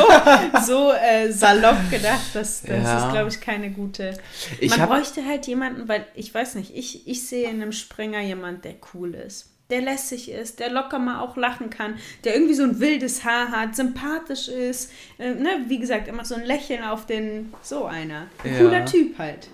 so 0.66 0.92
äh, 0.92 1.32
salopp 1.32 1.90
gedacht. 1.90 2.20
Das, 2.34 2.62
das 2.64 2.70
Ja. 2.84 3.06
ist, 3.08 3.14
glaube 3.14 3.30
ich, 3.30 3.40
keine 3.40 3.72
gute. 3.72 4.18
Ich 4.60 4.72
Man 4.72 4.82
hab- 4.82 4.90
bräuchte 4.90 5.26
halt 5.26 5.48
jemanden, 5.48 5.88
weil 5.88 6.06
ich 6.16 6.34
weiß 6.34 6.56
nicht, 6.56 6.76
ich, 6.76 7.08
ich 7.08 7.26
sehe 7.28 7.48
in 7.50 7.62
einem 7.62 7.72
Springer 7.72 8.20
jemand, 8.22 8.66
der 8.66 8.76
cool 8.94 9.14
ist. 9.16 9.51
Der 9.72 9.82
lässig 9.82 10.30
ist, 10.30 10.60
der 10.60 10.70
locker 10.70 11.00
mal 11.00 11.22
auch 11.22 11.36
lachen 11.38 11.70
kann, 11.72 11.96
der 12.24 12.36
irgendwie 12.36 12.54
so 12.54 12.64
ein 12.64 12.80
wildes 12.80 13.24
Haar 13.24 13.50
hat, 13.52 13.76
sympathisch 13.76 14.48
ist, 14.50 14.92
äh, 15.18 15.32
ne, 15.34 15.66
wie 15.68 15.80
gesagt, 15.80 16.08
immer 16.08 16.24
so 16.26 16.36
ein 16.36 16.46
Lächeln 16.46 16.84
auf 16.84 17.06
den, 17.08 17.52
so 17.64 17.86
einer. 17.86 18.28
Ein 18.44 18.54
Ja. 18.54 18.60
cooler 18.60 18.86
Typ 18.86 19.18
halt. 19.18 19.48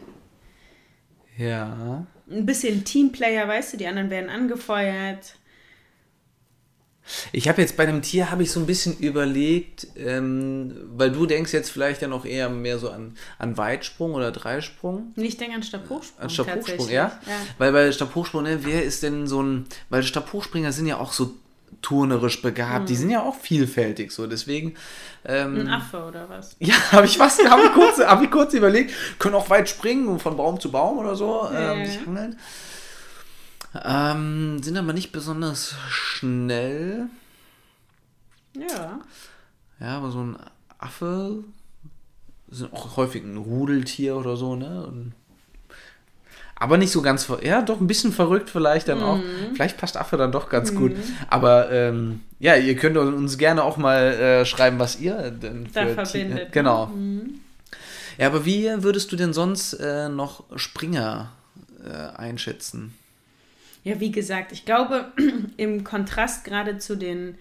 Ja. 1.37 2.05
Ein 2.29 2.45
bisschen 2.45 2.83
Teamplayer, 2.83 3.47
weißt 3.47 3.73
du, 3.73 3.77
die 3.77 3.87
anderen 3.87 4.09
werden 4.09 4.29
angefeuert. 4.29 5.36
Ich 7.31 7.47
habe 7.47 7.61
jetzt 7.61 7.77
bei 7.77 7.85
dem 7.85 8.01
Tier 8.01 8.31
habe 8.31 8.43
ich 8.43 8.51
so 8.51 8.59
ein 8.59 8.65
bisschen 8.65 8.97
überlegt, 8.97 9.87
ähm, 9.95 10.73
weil 10.95 11.11
du 11.11 11.25
denkst 11.25 11.53
jetzt 11.53 11.69
vielleicht 11.69 12.01
ja 12.01 12.07
noch 12.07 12.25
eher 12.25 12.49
mehr 12.49 12.79
so 12.79 12.89
an, 12.89 13.15
an 13.39 13.57
Weitsprung 13.57 14.13
oder 14.13 14.31
Dreisprung. 14.31 15.13
Ich 15.15 15.37
denke 15.37 15.55
an 15.55 15.63
Stabhochsprung. 15.63 16.23
An 16.23 16.29
Stabhochsprung, 16.29 16.89
ja? 16.89 17.19
ja. 17.25 17.33
Weil 17.57 17.71
bei 17.71 17.91
Stabhochsprung, 17.91 18.43
ne, 18.43 18.59
wer 18.63 18.83
ist 18.83 19.03
denn 19.03 19.27
so 19.27 19.41
ein, 19.41 19.65
weil 19.89 20.03
Stabhochspringer 20.03 20.71
sind 20.71 20.87
ja 20.87 20.97
auch 20.97 21.13
so 21.13 21.33
turnerisch 21.81 22.41
begabt, 22.41 22.89
die 22.89 22.95
sind 22.95 23.09
ja 23.09 23.21
auch 23.21 23.35
vielfältig 23.35 24.11
so. 24.11 24.27
Deswegen. 24.27 24.75
Ähm, 25.25 25.59
Ein 25.61 25.67
Affe 25.69 26.03
oder 26.03 26.27
was? 26.29 26.55
ja, 26.59 26.75
habe 26.91 27.05
ich 27.05 27.19
was, 27.19 27.37
habe 27.43 27.63
ich, 27.65 27.73
kurz, 27.73 27.99
hab 27.99 28.21
ich 28.21 28.31
kurz 28.31 28.53
überlegt, 28.53 28.93
können 29.19 29.35
auch 29.35 29.49
weit 29.49 29.69
springen 29.69 30.07
und 30.07 30.21
von 30.21 30.37
Baum 30.37 30.59
zu 30.59 30.71
Baum 30.71 30.97
oder 30.97 31.15
so 31.15 31.47
ähm, 31.53 31.79
Ja. 31.79 31.85
sich 31.85 32.05
hangeln. 32.05 32.37
Ähm, 33.85 34.61
sind 34.63 34.77
aber 34.77 34.93
nicht 34.93 35.11
besonders 35.11 35.75
schnell. 35.89 37.07
Ja. 38.55 38.99
Ja, 39.79 39.97
aber 39.97 40.11
so 40.11 40.19
ein 40.23 40.37
Affe 40.79 41.43
sind 42.49 42.71
auch 42.73 42.97
häufig 42.97 43.23
ein 43.23 43.37
Rudeltier 43.37 44.15
oder 44.15 44.37
so, 44.37 44.55
ne? 44.55 44.85
Und 44.85 45.13
aber 46.59 46.79
nicht 46.79 46.91
so 46.91 47.03
ganz, 47.03 47.27
ja, 47.43 47.61
doch 47.61 47.79
ein 47.79 47.85
bisschen 47.85 48.11
verrückt 48.11 48.49
vielleicht 48.49 48.87
dann 48.87 49.03
auch. 49.03 49.17
Mhm. 49.17 49.53
Vielleicht 49.53 49.77
passt 49.77 49.95
Affe 49.95 50.17
dann 50.17 50.31
doch 50.31 50.49
ganz 50.49 50.73
gut. 50.73 50.93
Aber 51.29 51.71
ähm, 51.71 52.21
ja, 52.39 52.55
ihr 52.55 52.75
könnt 52.75 52.97
uns 52.97 53.37
gerne 53.37 53.63
auch 53.63 53.77
mal 53.77 54.01
äh, 54.13 54.43
schreiben, 54.45 54.79
was 54.79 54.99
ihr 54.99 55.29
denn 55.29 55.67
Da 55.71 55.85
für 55.85 55.93
verbindet, 55.93 56.11
Tiere- 56.11 56.45
ne? 56.45 56.49
Genau. 56.51 56.91
Ja, 58.17 58.25
aber 58.27 58.43
wie 58.45 58.67
würdest 58.81 59.11
du 59.11 59.15
denn 59.17 59.33
sonst 59.33 59.73
äh, 59.73 60.09
noch 60.09 60.45
Springer 60.55 61.29
äh, 61.85 62.17
einschätzen? 62.17 62.95
Ja, 63.87 64.01
wie 64.01 64.11
gesagt, 64.11 64.51
ich 64.51 64.65
glaube, 64.65 65.13
im 65.57 65.85
Kontrast 65.85 66.43
gerade 66.43 66.77
zu 66.77 66.97
den, 66.97 67.37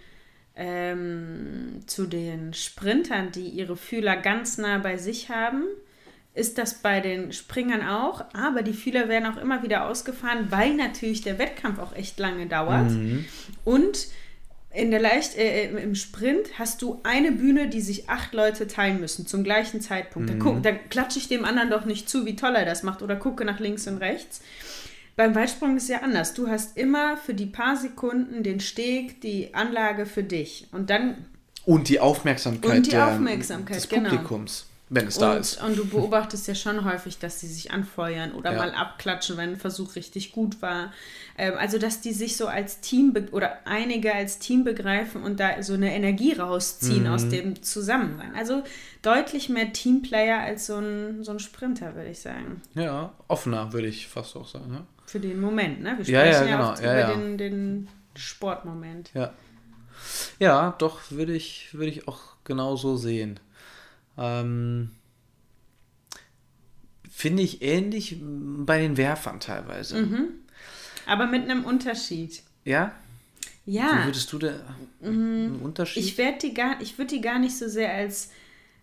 ähm, 0.54 1.82
zu 1.86 2.06
den 2.06 2.54
Sprintern, 2.54 3.32
die 3.32 3.48
ihre 3.48 3.76
Fühler 3.76 4.16
ganz 4.16 4.56
nah 4.56 4.78
bei 4.78 4.96
sich 4.96 5.28
haben, 5.28 5.64
ist 6.34 6.56
das 6.56 6.74
bei 6.74 7.00
den 7.00 7.32
Springern 7.32 7.84
auch. 7.84 8.24
Aber 8.32 8.62
die 8.62 8.74
Fühler 8.74 9.08
werden 9.08 9.26
auch 9.26 9.38
immer 9.38 9.64
wieder 9.64 9.88
ausgefahren, 9.88 10.46
weil 10.50 10.74
natürlich 10.74 11.22
der 11.22 11.40
Wettkampf 11.40 11.80
auch 11.80 11.96
echt 11.96 12.16
lange 12.20 12.46
dauert. 12.46 12.92
Und 13.64 14.06
in 14.72 14.92
der 14.92 15.00
Leicht, 15.00 15.36
äh, 15.36 15.70
im 15.70 15.96
Sprint 15.96 16.60
hast 16.60 16.80
du 16.80 17.00
eine 17.02 17.32
Bühne, 17.32 17.68
die 17.68 17.80
sich 17.80 18.08
acht 18.08 18.34
Leute 18.34 18.68
teilen 18.68 19.00
müssen 19.00 19.26
zum 19.26 19.42
gleichen 19.42 19.80
Zeitpunkt. 19.80 20.30
Da, 20.30 20.34
guck, 20.38 20.62
da 20.62 20.70
klatsche 20.70 21.18
ich 21.18 21.26
dem 21.26 21.44
anderen 21.44 21.70
doch 21.70 21.86
nicht 21.86 22.08
zu, 22.08 22.24
wie 22.24 22.36
toll 22.36 22.54
er 22.54 22.66
das 22.66 22.84
macht 22.84 23.02
oder 23.02 23.16
gucke 23.16 23.44
nach 23.44 23.58
links 23.58 23.88
und 23.88 23.98
rechts. 23.98 24.42
Beim 25.16 25.34
Weitsprung 25.34 25.76
ist 25.76 25.84
es 25.84 25.88
ja 25.88 26.02
anders. 26.02 26.34
Du 26.34 26.46
hast 26.48 26.76
immer 26.76 27.16
für 27.16 27.32
die 27.34 27.46
paar 27.46 27.76
Sekunden 27.76 28.42
den 28.42 28.60
Steg, 28.60 29.20
die 29.22 29.54
Anlage 29.54 30.04
für 30.06 30.22
dich. 30.22 30.68
Und 30.72 30.90
dann 30.90 31.24
Und 31.64 31.88
die 31.88 32.00
Aufmerksamkeit, 32.00 32.76
Und 32.76 32.92
die 32.92 32.96
Aufmerksamkeit, 32.98 33.76
des 33.76 33.88
genau. 33.88 34.10
Publikums, 34.10 34.66
wenn 34.90 35.06
es 35.08 35.16
da 35.18 35.32
und, 35.32 35.40
ist. 35.40 35.62
und 35.62 35.76
du 35.78 35.86
beobachtest 35.86 36.46
ja 36.48 36.54
schon 36.54 36.84
häufig, 36.84 37.18
dass 37.18 37.40
sie 37.40 37.46
sich 37.48 37.70
anfeuern 37.72 38.32
oder 38.32 38.52
Ja. 38.52 38.58
mal 38.58 38.74
abklatschen, 38.74 39.38
wenn 39.38 39.50
ein 39.52 39.56
Versuch 39.56 39.96
richtig 39.96 40.32
gut 40.32 40.60
war. 40.60 40.92
Ähm, 41.38 41.54
also, 41.58 41.78
dass 41.78 42.02
die 42.02 42.12
sich 42.12 42.36
so 42.36 42.46
als 42.46 42.80
Team 42.80 43.14
oder 43.32 43.66
einige 43.66 44.14
als 44.14 44.38
Team 44.38 44.64
begreifen 44.64 45.22
und 45.22 45.40
da 45.40 45.62
so 45.62 45.72
eine 45.72 45.94
Energie 45.94 46.34
rausziehen 46.34 47.04
Mhm. 47.04 47.10
aus 47.10 47.28
dem 47.30 47.62
Zusammensein. 47.62 48.34
Also 48.36 48.62
deutlich 49.00 49.48
mehr 49.48 49.72
Teamplayer 49.72 50.40
als 50.40 50.66
so 50.66 50.76
ein, 50.76 51.24
so 51.24 51.32
ein 51.32 51.38
Sprinter, 51.40 51.94
würde 51.96 52.10
ich 52.10 52.20
sagen. 52.20 52.60
Ja, 52.74 53.12
offener 53.28 53.72
würde 53.72 53.88
ich 53.88 54.06
fast 54.08 54.36
auch 54.36 54.46
sagen. 54.46 54.72
Ja. 54.74 54.86
Für 55.06 55.20
den 55.20 55.40
Moment, 55.40 55.82
ne? 55.82 55.96
Wir 55.98 56.04
Ja, 56.06 56.24
ja, 56.24 56.32
sprechen 56.34 56.48
ja, 56.48 56.56
genau. 56.56 56.74
Ja, 56.74 56.78
über 56.92 57.00
ja. 57.00 57.14
Den, 57.14 57.38
den 57.38 57.88
Sportmoment. 58.16 59.10
Ja, 59.14 59.32
ja 60.38 60.74
doch, 60.78 61.10
würde 61.10 61.34
ich, 61.34 61.68
würde 61.72 61.90
ich 61.90 62.08
auch 62.08 62.20
genauso 62.44 62.96
sehen. 62.96 63.40
Ähm, 64.18 64.90
Finde 67.10 67.42
ich 67.42 67.62
ähnlich 67.62 68.16
bei 68.20 68.78
den 68.80 68.96
Werfern 68.96 69.40
teilweise. 69.40 69.96
Mhm. 70.02 70.28
Aber 71.06 71.26
mit 71.26 71.44
einem 71.44 71.64
Unterschied. 71.64 72.42
Ja? 72.64 72.94
Wie 73.64 73.76
Ja, 73.76 74.04
würdest 74.04 74.32
du 74.32 74.38
da 74.38 74.52
einen 75.02 75.60
Unterschied? 75.62 76.04
ich 76.04 76.18
werde 76.18 76.38
die 76.38 76.52
gar, 76.54 76.80
ich 76.80 76.98
würde 76.98 77.14
die 77.14 77.20
gar 77.20 77.38
nicht 77.38 77.56
so 77.56 77.68
sehr 77.68 77.92
als 77.92 78.30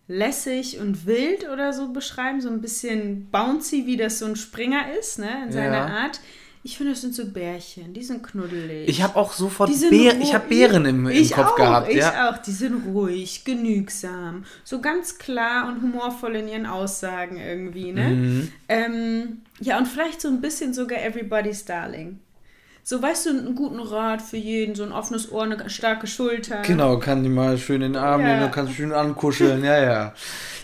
lässig 0.07 0.79
und 0.79 1.05
wild 1.05 1.49
oder 1.49 1.73
so 1.73 1.89
beschreiben, 1.93 2.41
so 2.41 2.49
ein 2.49 2.61
bisschen 2.61 3.29
bouncy, 3.31 3.85
wie 3.85 3.97
das 3.97 4.19
so 4.19 4.25
ein 4.25 4.35
Springer 4.35 4.93
ist, 4.99 5.19
ne, 5.19 5.45
in 5.45 5.51
seiner 5.51 5.87
Ja. 5.87 5.87
Art. 5.87 6.19
Ich 6.65 6.77
finde, 6.77 6.93
das 6.93 7.01
sind 7.01 7.13
so 7.13 7.25
Bärchen, 7.25 7.93
die 7.93 8.03
sind 8.03 8.23
knuddelig. 8.23 8.87
ich 8.87 9.01
habe 9.03 9.17
auch 9.17 9.33
sofort 9.33 9.69
Bär, 9.89 10.17
ich 10.21 10.33
habe 10.33 10.47
Bären 10.47 10.85
im, 10.85 11.07
im 11.07 11.29
Kopf 11.29 11.51
auch, 11.51 11.55
gehabt. 11.57 11.89
Ich 11.89 11.97
ja. 11.97 12.29
auch. 12.29 12.37
Die 12.37 12.53
sind 12.53 12.85
ruhig, 12.85 13.43
genügsam, 13.43 14.45
so 14.63 14.79
ganz 14.79 15.17
klar 15.17 15.67
und 15.67 15.81
humorvoll 15.81 16.37
in 16.37 16.47
ihren 16.47 16.65
Aussagen 16.65 17.37
irgendwie, 17.37 17.91
ne? 17.91 18.09
Mhm. 18.09 18.51
Ähm, 18.69 19.41
ja, 19.59 19.77
und 19.77 19.89
vielleicht 19.89 20.21
so 20.21 20.29
ein 20.29 20.39
bisschen 20.39 20.73
sogar 20.73 20.99
Everybody's 21.03 21.65
Darling. 21.65 22.19
So, 22.85 23.01
weißt 23.01 23.27
du, 23.27 23.29
einen 23.29 23.55
guten 23.55 23.79
Rat 23.79 24.21
für 24.21 24.35
jeden, 24.37 24.75
so 24.75 24.83
ein 24.83 24.91
offenes 24.91 25.31
Ohr, 25.31 25.43
eine 25.43 25.69
starke 25.69 26.05
Schulter. 26.05 26.61
Genau, 26.63 26.97
kann 26.99 27.23
die 27.23 27.29
mal 27.29 27.57
schön 27.57 27.81
in 27.81 27.93
den 27.93 28.01
Arm 28.01 28.21
Ja. 28.21 28.35
nehmen, 28.35 28.51
du 28.51 28.73
schön 28.73 28.91
ankuscheln, 28.91 29.63
ja, 29.63 29.81
ja. 29.81 30.13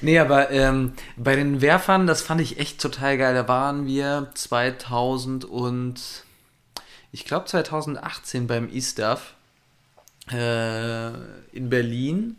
Nee, 0.02 0.20
aber 0.20 0.52
ähm, 0.52 0.94
bei 1.16 1.38
den 1.38 1.62
Werfern, 1.62 2.08
das 2.08 2.22
fand 2.22 2.42
ich 2.42 2.60
echt 2.60 2.82
total 2.82 3.18
geil. 3.18 3.34
Da 3.34 3.48
waren 3.48 3.86
wir 3.86 4.30
2000 4.34 5.46
und 5.46 5.96
ich 7.14 7.24
glaube 7.24 7.46
2018 7.46 8.48
beim 8.48 8.70
E-Stuff 8.72 9.34
äh, 10.32 11.08
in 11.54 11.70
Berlin. 11.70 12.36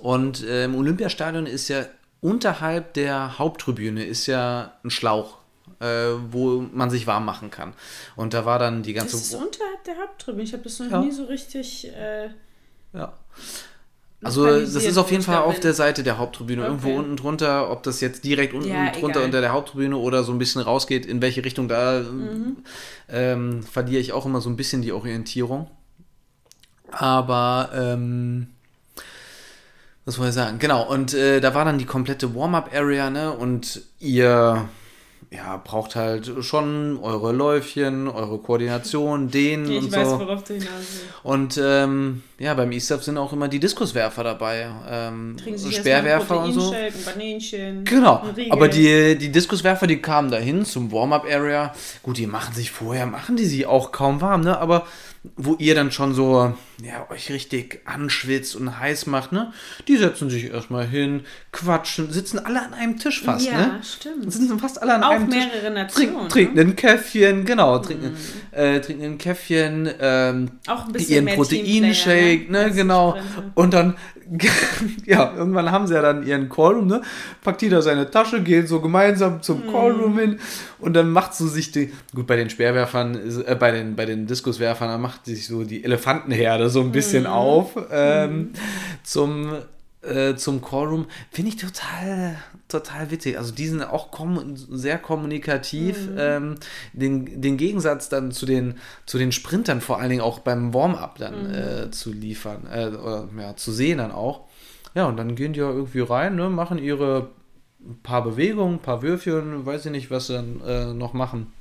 Und 0.00 0.44
äh, 0.44 0.64
im 0.64 0.76
Olympiastadion 0.76 1.46
ist 1.46 1.68
ja 1.68 1.86
unterhalb 2.20 2.94
der 2.94 3.38
Haupttribüne 3.38 4.04
ist 4.04 4.26
ja 4.26 4.72
ein 4.84 4.90
Schlauch, 4.90 5.38
äh, 5.80 6.12
wo 6.30 6.64
man 6.72 6.90
sich 6.90 7.06
warm 7.06 7.24
machen 7.24 7.50
kann. 7.50 7.72
Und 8.16 8.34
da 8.34 8.44
war 8.44 8.58
dann 8.58 8.82
die 8.82 8.92
Das 8.94 9.02
ganze 9.04 9.16
ist 9.16 9.34
unterhalb 9.34 9.84
der 9.84 9.96
Haupttribüne. 9.98 10.42
Ich 10.44 10.52
habe 10.52 10.62
das 10.62 10.78
noch 10.78 10.90
Ja. 10.90 11.00
nie 11.00 11.12
so 11.12 11.24
richtig. 11.24 11.88
Äh, 11.94 12.28
Ja. 12.92 13.12
Also 14.24 14.44
das 14.44 14.52
lokalisiert, 14.54 14.84
ist 14.84 14.96
auf 14.96 15.10
jeden 15.10 15.22
Fall 15.22 15.42
auf 15.42 15.60
der 15.60 15.74
Seite 15.74 16.02
der 16.02 16.16
Haupttribüne, 16.16 16.62
Okay. 16.62 16.70
irgendwo 16.70 16.96
unten 16.96 17.16
drunter, 17.16 17.70
ob 17.70 17.82
das 17.82 18.00
jetzt 18.00 18.24
direkt 18.24 18.54
unten 18.54 18.66
Ja, 18.68 18.86
drunter 18.90 19.10
egal. 19.20 19.24
unter 19.24 19.40
der 19.42 19.52
Haupttribüne 19.52 19.96
oder 19.98 20.24
so 20.24 20.32
ein 20.32 20.38
bisschen 20.38 20.62
rausgeht, 20.62 21.04
in 21.04 21.20
welche 21.20 21.44
Richtung 21.44 21.68
da 21.68 22.00
Mhm. 22.00 22.56
ähm, 23.10 23.62
verliere 23.62 24.00
ich 24.00 24.12
auch 24.14 24.24
immer 24.24 24.40
so 24.40 24.48
ein 24.48 24.56
bisschen 24.56 24.80
die 24.80 24.92
Orientierung. 24.92 25.70
Aber 26.90 27.70
ähm, 27.74 28.48
was 30.06 30.14
soll 30.14 30.28
ich 30.28 30.34
sagen? 30.34 30.58
Genau, 30.60 30.88
und 30.88 31.14
äh, 31.14 31.40
da 31.40 31.54
war 31.54 31.64
dann 31.64 31.78
die 31.78 31.84
komplette 31.84 32.34
Warm-up-Area, 32.34 33.10
ne? 33.10 33.32
Und 33.32 33.82
ihr 33.98 34.68
ja, 35.30 35.56
braucht 35.56 35.96
halt 35.96 36.32
schon 36.42 36.98
eure 37.02 37.32
Läufchen, 37.32 38.08
eure 38.08 38.38
Koordination, 38.38 39.30
den 39.30 39.68
ich 39.70 39.84
und 39.84 39.92
weiß, 39.92 40.08
so. 40.08 40.20
worauf 40.20 40.44
du 40.44 40.54
hinaus 40.54 40.68
willst. 40.70 41.04
Und 41.24 41.60
ähm, 41.62 42.22
ja, 42.38 42.54
beim 42.54 42.70
E-Stuff 42.70 43.02
sind 43.02 43.18
auch 43.18 43.32
immer 43.32 43.48
die 43.48 43.58
Diskuswerfer 43.58 44.22
dabei. 44.22 44.70
Ähm, 44.88 45.36
Trinken 45.36 45.58
sich 45.58 45.76
Speerwerfer 45.76 46.42
und 46.44 46.52
so. 46.52 46.72
Ein 46.72 46.92
Bananchen. 47.04 47.84
Genau, 47.84 48.22
aber 48.50 48.68
die, 48.68 49.18
die 49.18 49.32
Diskuswerfer, 49.32 49.88
die 49.88 50.00
kamen 50.00 50.30
dahin 50.30 50.64
zum 50.64 50.92
Warm-Up-Area. 50.92 51.74
Gut, 52.02 52.18
die 52.18 52.28
machen 52.28 52.54
sich 52.54 52.70
vorher, 52.70 53.06
machen 53.06 53.36
die 53.36 53.46
sie 53.46 53.66
auch 53.66 53.90
kaum 53.90 54.20
warm, 54.20 54.42
ne? 54.42 54.58
Aber 54.58 54.86
wo 55.36 55.56
ihr 55.58 55.74
dann 55.74 55.90
schon 55.90 56.14
so, 56.14 56.54
ja, 56.82 57.06
euch 57.10 57.30
richtig 57.30 57.80
anschwitzt 57.86 58.54
und 58.56 58.78
heiß 58.78 59.06
macht, 59.06 59.32
ne? 59.32 59.52
Die 59.88 59.96
setzen 59.96 60.28
sich 60.28 60.50
erstmal 60.52 60.86
hin, 60.86 61.22
quatschen, 61.52 62.10
sitzen 62.12 62.38
alle 62.38 62.62
an 62.62 62.74
einem 62.74 62.98
Tisch 62.98 63.22
fast, 63.22 63.46
Ja, 63.46 63.56
ne? 63.56 63.80
stimmt. 63.82 64.30
Sitzen 64.30 64.58
fast 64.58 64.82
alle 64.82 64.94
an 64.94 65.02
Auch 65.02 65.10
einem 65.12 65.30
Tisch. 65.30 65.46
mehrere 65.52 65.70
Nationen. 65.72 66.08
Trinken, 66.10 66.28
trinken 66.28 66.54
ne? 66.56 66.60
ein 66.62 66.76
Käffchen, 66.76 67.44
genau, 67.46 67.78
trinken, 67.78 68.14
äh, 68.50 68.80
trinken 68.80 69.04
ein 69.04 69.18
Käffchen, 69.18 69.88
ähm, 70.00 70.50
Auch 70.66 70.86
ein 70.86 70.92
bisschen 70.92 71.26
ihren 71.26 71.36
Proteinshake, 71.36 72.50
ne, 72.52 72.58
als 72.64 72.76
genau. 72.76 73.16
Und 73.54 73.72
dann, 73.72 73.96
ja, 75.06 75.32
irgendwann 75.36 75.70
haben 75.70 75.86
sie 75.86 75.94
ja 75.94 76.02
dann 76.02 76.26
ihren 76.26 76.48
Callroom, 76.48 76.88
ne? 76.88 77.00
Packt 77.42 77.62
jeder 77.62 77.80
seine 77.80 78.10
Tasche, 78.10 78.42
gehen 78.42 78.66
so 78.66 78.80
gemeinsam 78.80 79.40
zum 79.42 79.64
Mhm. 79.66 79.70
Callroom 79.72 80.18
hin 80.18 80.38
und 80.78 80.94
dann 80.94 81.10
macht 81.10 81.34
so 81.34 81.46
sich 81.46 81.70
die, 81.72 81.92
gut, 82.14 82.26
bei 82.26 82.36
den 82.36 82.50
Speerwerfern, 82.50 83.42
äh, 83.46 83.54
bei 83.54 83.70
den, 83.70 83.96
bei 83.96 84.04
den 84.04 84.26
Diskuswerfern, 84.26 84.88
da 84.88 84.98
macht 84.98 85.24
sich 85.26 85.46
so 85.46 85.64
die 85.64 85.84
Elefantenherde 85.84 86.65
so 86.68 86.80
ein 86.80 86.92
bisschen 86.92 87.24
Mhm. 87.24 87.28
auf 87.30 87.76
ähm, 87.90 88.52
zum, 89.02 89.52
äh, 90.02 90.34
zum 90.36 90.62
Callroom. 90.62 91.06
Finde 91.30 91.50
ich 91.50 91.56
total, 91.56 92.36
total 92.68 93.10
witzig. 93.10 93.38
Also 93.38 93.52
die 93.52 93.66
sind 93.68 93.82
auch 93.82 94.10
kommu 94.10 94.42
sehr 94.54 94.98
kommunikativ. 94.98 96.08
Mhm. 96.10 96.16
Ähm, 96.18 96.54
den, 96.92 97.40
den 97.40 97.56
Gegensatz 97.56 98.08
dann 98.08 98.32
zu 98.32 98.46
den, 98.46 98.74
zu 99.06 99.18
den 99.18 99.32
Sprintern 99.32 99.80
vor 99.80 99.98
allen 100.00 100.10
Dingen 100.10 100.22
auch 100.22 100.38
beim 100.40 100.72
Warm-up 100.74 101.18
dann 101.18 101.48
Mhm. 101.48 101.54
äh, 101.54 101.90
zu 101.90 102.12
liefern, 102.12 102.66
äh, 102.72 102.86
oder 102.88 103.28
ja, 103.38 103.56
zu 103.56 103.72
sehen 103.72 103.98
dann 103.98 104.12
auch. 104.12 104.42
Ja, 104.94 105.06
und 105.06 105.16
dann 105.18 105.34
gehen 105.34 105.52
die 105.52 105.60
ja 105.60 105.68
irgendwie 105.70 106.00
rein, 106.00 106.36
ne, 106.36 106.48
machen 106.48 106.78
ihre 106.78 107.28
paar 108.02 108.24
Bewegungen, 108.24 108.78
paar 108.80 109.02
Würfchen, 109.02 109.64
weiß 109.66 109.84
ich 109.86 109.92
nicht, 109.92 110.10
was 110.10 110.28
sie 110.28 110.32
dann 110.34 110.60
äh, 110.66 110.92
noch 110.94 111.12
machen. 111.12 111.52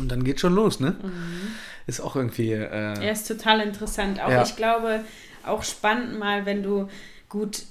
Und 0.00 0.10
dann 0.10 0.24
geht 0.24 0.40
schon 0.40 0.54
los, 0.54 0.80
ne? 0.80 0.96
Ist 1.88 2.00
auch 2.00 2.14
irgendwie. 2.16 2.52
Äh, 2.52 2.66
Er 3.02 3.12
ist 3.12 3.26
total 3.26 3.60
interessant. 3.60 4.22
Auch 4.22 4.28
Ja. 4.28 4.42
ich 4.42 4.54
glaube, 4.56 5.04
auch 5.44 5.62
spannend 5.64 6.18
mal, 6.18 6.44
wenn 6.46 6.62
du 6.62 6.88
gut. 7.28 7.62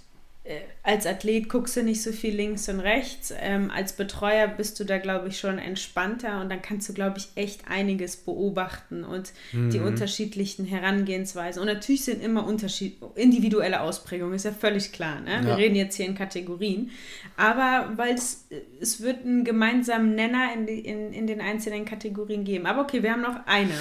Äh, 0.47 0.61
als 0.81 1.05
Athlet 1.05 1.49
guckst 1.49 1.75
du 1.75 1.83
nicht 1.83 2.01
so 2.01 2.13
viel 2.13 2.33
links 2.33 2.69
und 2.69 2.79
rechts. 2.79 3.33
Ähm, 3.37 3.69
als 3.69 3.91
Betreuer 3.91 4.47
bist 4.47 4.79
du 4.79 4.85
da, 4.85 4.97
glaube 4.97 5.27
ich, 5.27 5.39
schon 5.39 5.59
entspannter 5.59 6.39
und 6.39 6.49
dann 6.49 6.61
kannst 6.61 6.87
du, 6.87 6.93
glaube 6.93 7.17
ich, 7.17 7.27
echt 7.35 7.67
einiges 7.69 8.15
beobachten 8.15 9.03
und 9.03 9.33
mhm. 9.51 9.71
die 9.71 9.79
unterschiedlichen 9.79 10.65
Herangehensweisen. 10.65 11.61
Und 11.61 11.67
natürlich 11.67 12.05
sind 12.05 12.23
immer 12.23 12.47
Unterschied 12.47 12.97
individuelle 13.15 13.81
Ausprägungen, 13.81 14.35
ist 14.35 14.45
ja 14.45 14.53
völlig 14.53 14.93
klar. 14.93 15.19
Ne? 15.19 15.41
Wir 15.43 15.57
reden 15.57 15.75
jetzt 15.75 15.95
hier 15.95 16.05
in 16.05 16.15
Kategorien. 16.15 16.91
Aber 17.35 17.91
weil 17.97 18.15
es, 18.15 18.47
es 18.79 19.01
wird 19.01 19.25
einen 19.25 19.43
gemeinsamen 19.43 20.15
Nenner 20.15 20.53
in, 20.55 20.65
die, 20.65 20.79
in, 20.79 21.11
in 21.11 21.27
den 21.27 21.41
einzelnen 21.41 21.83
Kategorien 21.83 22.45
geben. 22.45 22.65
Aber 22.65 22.81
okay, 22.81 23.03
wir 23.03 23.11
haben 23.11 23.21
noch 23.21 23.45
eine. 23.45 23.73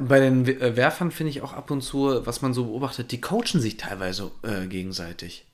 Bei 0.00 0.18
den 0.18 0.46
äh, 0.46 0.76
Werfern 0.76 1.10
finde 1.10 1.30
ich 1.30 1.42
auch 1.42 1.52
ab 1.52 1.70
und 1.70 1.82
zu, 1.82 2.26
was 2.26 2.40
man 2.40 2.54
so 2.54 2.64
beobachtet, 2.64 3.12
die 3.12 3.20
coachen 3.20 3.60
sich 3.60 3.76
teilweise 3.76 4.30
äh, 4.42 4.66
gegenseitig. 4.66 5.44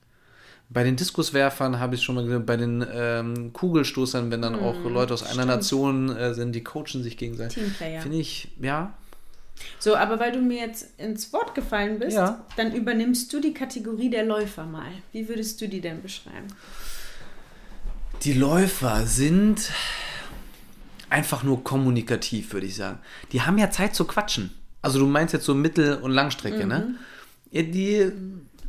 Bei 0.69 0.83
den 0.83 0.97
Diskuswerfern 0.97 1.79
habe 1.79 1.95
ich 1.95 2.03
schon 2.03 2.17
mal 2.17 2.25
gesehen, 2.25 2.45
bei 2.45 2.57
den 2.57 2.85
ähm, 2.93 3.53
Kugelstoßern, 3.53 4.31
wenn 4.31 4.43
dann 4.43 4.55
mm, 4.55 4.65
auch 4.65 4.83
Leute 4.85 5.15
aus 5.15 5.23
einer 5.23 5.35
stimmt. 5.35 5.49
Nation 5.49 6.17
äh, 6.17 6.35
sind, 6.35 6.53
die 6.53 6.65
coachen 6.65 7.03
sich 7.03 7.17
gegenseitig. 7.17 7.63
Teamplayer. 7.63 8.03
Finde 8.03 8.19
ich, 8.19 8.49
ja. 8.61 8.93
So, 9.79 9.97
aber 9.97 10.19
weil 10.19 10.33
du 10.33 10.41
mir 10.41 10.59
jetzt 10.59 10.99
ins 10.99 11.33
Wort 11.33 11.55
gefallen 11.55 11.99
bist, 11.99 12.17
ja. 12.17 12.45
dann 12.57 12.75
übernimmst 12.75 13.33
du 13.33 13.41
die 13.41 13.55
Kategorie 13.55 14.11
der 14.11 14.25
Läufer 14.25 14.67
mal. 14.67 14.91
Wie 15.13 15.29
würdest 15.29 15.61
du 15.61 15.69
die 15.69 15.81
denn 15.81 16.03
beschreiben? 16.03 16.49
Die 18.23 18.33
Läufer 18.33 19.07
sind 19.07 19.71
einfach 21.11 21.43
nur 21.43 21.63
kommunikativ, 21.63 22.53
würde 22.53 22.67
ich 22.67 22.75
sagen. 22.75 22.99
Die 23.33 23.43
haben 23.43 23.59
ja 23.59 23.71
Zeit 23.71 23.95
zu 23.95 24.05
quatschen. 24.05 24.53
Also 24.83 24.99
du 24.99 25.07
meinst 25.07 25.33
jetzt 25.33 25.45
so 25.45 25.55
Mittel- 25.55 25.97
und 25.97 26.11
Langstrecke, 26.11 26.59
ne? 26.59 26.65
mhm. 26.65 26.69
ne? 26.69 26.95
Ja, 27.53 27.63
die 27.63 28.13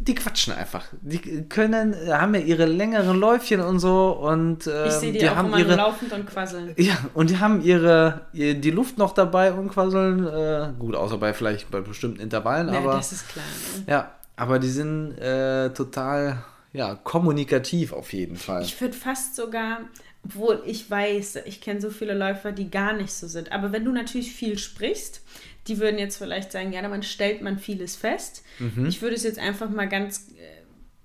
die 0.08 0.15
quatschen 0.15 0.54
einfach. 0.54 0.86
Die 1.02 1.43
können, 1.48 1.96
haben 2.10 2.34
ja 2.36 2.41
ihre 2.41 2.65
längeren 2.65 3.20
Läufchen 3.20 3.62
und 3.62 3.80
so 3.80 4.12
und 4.12 4.65
äh, 4.65 4.88
ich 4.88 4.93
sehe 4.93 5.12
die, 5.12 5.20
die 5.20 5.30
auch 5.30 5.36
haben 5.36 5.48
immer 5.50 5.60
ihre 5.60 5.76
laufend 5.76 6.13
und 6.13 6.26
quasseln. 6.26 6.74
Ja, 6.78 6.98
und 7.13 7.30
die 7.30 7.39
haben 7.39 7.62
ihre 7.62 8.22
die 8.34 8.72
Luft 8.72 8.98
noch 8.98 9.13
dabei 9.13 9.54
und 9.54 9.70
quasseln. 9.70 10.26
Äh, 10.26 10.74
gut, 10.80 10.96
außer 10.96 11.17
bei 11.17 11.34
vielleicht 11.34 11.70
bei 11.70 11.82
bestimmten 11.82 12.20
Intervallen, 12.20 12.74
ja, 12.74 12.80
aber 12.80 12.93
das 12.93 13.12
ist 13.12 13.28
klar. 13.30 13.46
Ne? 13.78 13.84
Ja, 13.91 14.12
aber 14.36 14.60
die 14.60 14.70
sind 14.70 15.17
äh, 15.17 15.70
total 15.74 16.43
ja 16.74 16.96
kommunikativ 16.96 17.93
auf 17.93 18.13
jeden 18.13 18.38
Fall. 18.38 18.63
Ich 18.63 18.80
würde 18.80 18.96
fast 18.96 19.36
sogar 19.36 19.80
obwohl 20.28 20.62
ich 20.65 20.89
weiß, 20.89 21.38
ich 21.46 21.62
kenne 21.62 21.80
so 21.80 21.89
viele 21.89 22.13
Läufer, 22.13 22.52
die 22.52 22.70
gar 22.70 22.93
nicht 22.93 23.13
so 23.13 23.28
sind. 23.28 23.52
Aber 23.54 23.72
wenn 23.72 23.86
du 23.86 23.93
natürlich 23.93 24.34
viel 24.34 24.58
sprichst, 24.58 25.22
die 25.67 25.80
würden 25.80 25.97
jetzt 25.97 26.17
vielleicht 26.17 26.51
sagen, 26.51 26.71
ja, 26.73 26.82
dann 26.82 27.03
stellt 27.03 27.41
man 27.41 27.60
vieles 27.60 27.95
fest. 27.95 28.43
Mhm. 28.60 28.86
Ich 28.88 29.01
würde 29.01 29.15
es 29.15 29.23
jetzt 29.23 29.39
einfach 29.39 29.69
mal 29.69 29.88
ganz 29.88 30.30
äh, 30.30 30.58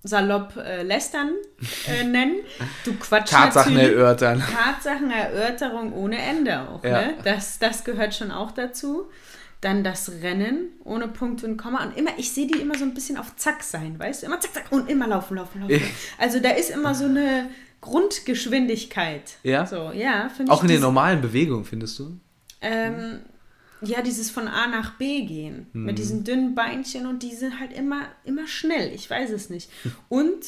salopp 0.02 0.56
äh, 0.56 0.82
lästern 0.82 1.32
äh, 1.86 2.04
nennen. 2.06 2.36
Du 2.84 2.94
quatschst 2.94 3.32
Tatsachen 3.32 3.76
erörtern. 3.76 4.42
Tatsachenerörterung 4.42 5.92
ohne 5.92 6.18
Ende 6.18 6.68
auch. 6.68 6.82
Ja. 6.84 7.02
Ne? 7.02 7.14
Das, 7.24 7.58
das 7.58 7.84
gehört 7.84 8.14
schon 8.14 8.30
auch 8.30 8.52
dazu. 8.52 9.10
Dann 9.60 9.84
das 9.84 10.10
Rennen 10.22 10.70
ohne 10.82 11.06
Punkt 11.06 11.44
und 11.44 11.56
Komma. 11.56 11.84
Und 11.84 11.96
immer, 11.96 12.10
ich 12.16 12.32
sehe 12.32 12.48
die 12.48 12.60
immer 12.60 12.76
so 12.76 12.84
ein 12.84 12.94
bisschen 12.94 13.16
auf 13.16 13.36
Zack 13.36 13.62
sein, 13.62 13.96
weißt 13.96 14.22
du? 14.22 14.26
Immer 14.26 14.40
zack, 14.40 14.54
zack 14.54 14.72
und 14.72 14.90
immer 14.90 15.06
laufen, 15.06 15.36
laufen, 15.36 15.60
laufen. 15.60 15.80
Also 16.18 16.40
da 16.40 16.50
ist 16.50 16.70
immer 16.70 16.96
so 16.96 17.04
eine 17.04 17.48
Grundgeschwindigkeit. 17.80 19.34
Ja. 19.44 19.64
So, 19.64 19.92
ja, 19.92 20.28
ich. 20.36 20.50
Auch 20.50 20.62
in 20.62 20.68
den 20.68 20.80
normalen 20.80 21.20
Bewegungen, 21.20 21.64
findest 21.64 21.96
du? 22.00 22.18
Ähm, 22.60 23.20
ja, 23.84 24.02
dieses 24.02 24.30
von 24.30 24.48
A 24.48 24.66
nach 24.66 24.94
B 24.94 25.22
gehen 25.22 25.66
mhm. 25.72 25.84
mit 25.84 25.98
diesen 25.98 26.24
dünnen 26.24 26.54
Beinchen 26.54 27.06
und 27.06 27.22
die 27.22 27.34
sind 27.34 27.58
halt 27.58 27.72
immer, 27.72 28.06
immer 28.24 28.46
schnell. 28.46 28.92
Ich 28.94 29.08
weiß 29.08 29.30
es 29.30 29.50
nicht. 29.50 29.70
Und 30.08 30.44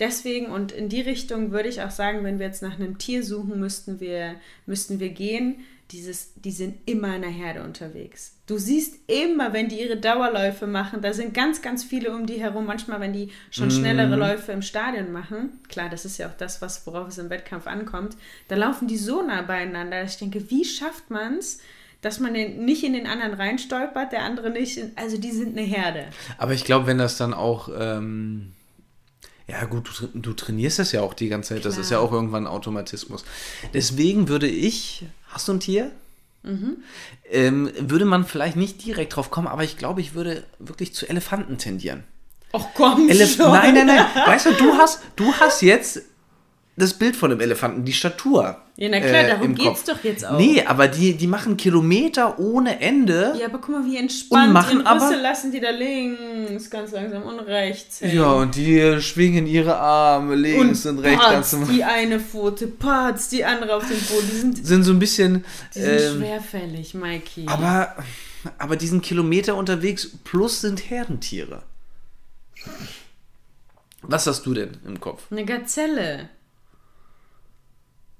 deswegen 0.00 0.46
und 0.46 0.72
in 0.72 0.88
die 0.88 1.02
Richtung 1.02 1.52
würde 1.52 1.68
ich 1.68 1.82
auch 1.82 1.90
sagen, 1.90 2.24
wenn 2.24 2.38
wir 2.38 2.46
jetzt 2.46 2.62
nach 2.62 2.78
einem 2.78 2.98
Tier 2.98 3.22
suchen, 3.22 3.60
müssten 3.60 4.00
wir, 4.00 4.36
müssten 4.66 4.98
wir 4.98 5.10
gehen. 5.10 5.60
Dieses, 5.90 6.34
die 6.36 6.52
sind 6.52 6.76
immer 6.86 7.16
in 7.16 7.22
der 7.22 7.32
Herde 7.32 7.64
unterwegs. 7.64 8.36
Du 8.46 8.58
siehst 8.58 9.10
immer, 9.10 9.52
wenn 9.52 9.68
die 9.68 9.80
ihre 9.80 9.96
Dauerläufe 9.96 10.68
machen, 10.68 11.02
da 11.02 11.12
sind 11.12 11.34
ganz, 11.34 11.62
ganz 11.62 11.82
viele 11.82 12.14
um 12.14 12.26
die 12.26 12.40
herum. 12.40 12.64
Manchmal, 12.64 13.00
wenn 13.00 13.12
die 13.12 13.30
schon 13.50 13.72
schnellere 13.72 14.14
mhm. 14.14 14.20
Läufe 14.20 14.52
im 14.52 14.62
Stadion 14.62 15.10
machen, 15.10 15.58
klar, 15.68 15.88
das 15.88 16.04
ist 16.04 16.16
ja 16.18 16.28
auch 16.28 16.36
das, 16.36 16.62
was, 16.62 16.86
worauf 16.86 17.08
es 17.08 17.18
im 17.18 17.28
Wettkampf 17.28 17.66
ankommt, 17.66 18.16
da 18.46 18.54
laufen 18.54 18.86
die 18.86 18.96
so 18.96 19.20
nah 19.20 19.42
beieinander, 19.42 20.00
dass 20.02 20.12
ich 20.12 20.20
denke, 20.20 20.48
wie 20.48 20.64
schafft 20.64 21.10
man 21.10 21.38
es, 21.38 21.58
dass 22.00 22.20
man 22.20 22.34
den 22.34 22.64
nicht 22.64 22.82
in 22.84 22.92
den 22.92 23.06
anderen 23.06 23.34
reinstolpert, 23.34 24.12
der 24.12 24.22
andere 24.22 24.50
nicht. 24.50 24.76
In, 24.76 24.92
also 24.96 25.18
die 25.18 25.32
sind 25.32 25.56
eine 25.56 25.66
Herde. 25.66 26.06
Aber 26.38 26.52
ich 26.52 26.64
glaube, 26.64 26.86
wenn 26.86 26.98
das 26.98 27.16
dann 27.16 27.34
auch. 27.34 27.68
Ähm, 27.76 28.52
ja, 29.46 29.64
gut, 29.64 29.90
du, 30.00 30.06
du, 30.14 30.32
trainierst 30.32 30.78
das 30.78 30.92
ja 30.92 31.02
auch 31.02 31.12
die 31.12 31.28
ganze 31.28 31.50
Zeit. 31.50 31.62
Klar. 31.62 31.72
Das 31.72 31.78
ist 31.78 31.90
ja 31.90 31.98
auch 31.98 32.12
irgendwann 32.12 32.44
ein 32.44 32.52
Automatismus. 32.52 33.24
Deswegen 33.74 34.28
würde 34.28 34.46
ich. 34.46 35.04
Hast 35.28 35.48
du 35.48 35.54
ein 35.54 35.60
Tier? 35.60 35.90
Mhm. 36.42 36.76
Ähm, 37.28 37.70
würde 37.78 38.04
man 38.04 38.24
vielleicht 38.24 38.56
nicht 38.56 38.84
direkt 38.84 39.16
drauf 39.16 39.30
kommen, 39.30 39.48
aber 39.48 39.64
ich 39.64 39.76
glaube, 39.76 40.00
ich 40.00 40.14
würde 40.14 40.44
wirklich 40.58 40.94
zu 40.94 41.08
Elefanten 41.08 41.58
tendieren. 41.58 42.04
Ach 42.52 42.64
komm, 42.74 43.08
Elef 43.08 43.36
schon. 43.36 43.50
Nein, 43.50 43.74
nein, 43.74 43.86
nein. 43.86 44.06
Weißt 44.26 44.46
du, 44.46 44.52
du 44.52 44.72
hast, 44.74 45.02
du 45.16 45.32
hast 45.34 45.62
jetzt 45.62 46.02
das 46.80 46.94
Bild 46.94 47.14
von 47.14 47.30
dem 47.30 47.40
Elefanten, 47.40 47.84
die 47.84 47.92
Statur. 47.92 48.56
Ja, 48.76 48.88
na 48.88 48.98
klar, 48.98 49.24
äh, 49.24 49.28
darum 49.28 49.54
geht 49.54 49.74
es 49.74 49.84
doch 49.84 50.02
jetzt 50.02 50.26
auch. 50.26 50.38
Nee, 50.38 50.64
aber 50.64 50.88
die, 50.88 51.14
die 51.14 51.26
machen 51.26 51.56
Kilometer 51.56 52.38
ohne 52.38 52.80
Ende. 52.80 53.34
Ja, 53.38 53.46
aber 53.46 53.58
guck 53.58 53.68
mal, 53.68 53.84
wie 53.84 53.98
entspannt. 53.98 54.48
Und 54.48 54.52
machen 54.54 54.86
aber, 54.86 55.14
lassen 55.16 55.52
die 55.52 55.60
da 55.60 55.70
links 55.70 56.70
ganz 56.70 56.92
langsam 56.92 57.24
und 57.24 57.40
rechts. 57.40 58.00
Hängen. 58.00 58.16
Ja, 58.16 58.32
und 58.32 58.56
die 58.56 59.00
schwingen 59.02 59.46
ihre 59.46 59.76
Arme 59.76 60.34
links 60.34 60.86
und, 60.86 60.98
und 60.98 61.04
rechts. 61.04 61.24
Patz, 61.24 61.50
ganz 61.52 61.68
die 61.68 61.84
eine 61.84 62.18
Pfote, 62.18 62.66
Patz, 62.68 63.28
die 63.28 63.44
andere 63.44 63.76
auf 63.76 63.86
dem 63.86 64.00
Boden. 64.00 64.30
Die 64.30 64.38
sind, 64.38 64.56
sind 64.66 64.82
so 64.84 64.92
ein 64.92 64.98
bisschen. 64.98 65.44
Die 65.74 65.80
sind 65.80 66.00
ähm, 66.00 66.16
schwerfällig, 66.18 66.94
Mikey. 66.94 67.46
Aber, 67.46 67.94
aber 68.58 68.76
die 68.76 68.86
sind 68.86 69.02
Kilometer 69.02 69.56
unterwegs, 69.56 70.10
plus 70.24 70.62
sind 70.62 70.90
Herdentiere. 70.90 71.62
Was 74.02 74.26
hast 74.26 74.46
du 74.46 74.54
denn 74.54 74.78
im 74.86 74.98
Kopf? 75.00 75.30
Eine 75.30 75.44
Gazelle. 75.44 76.30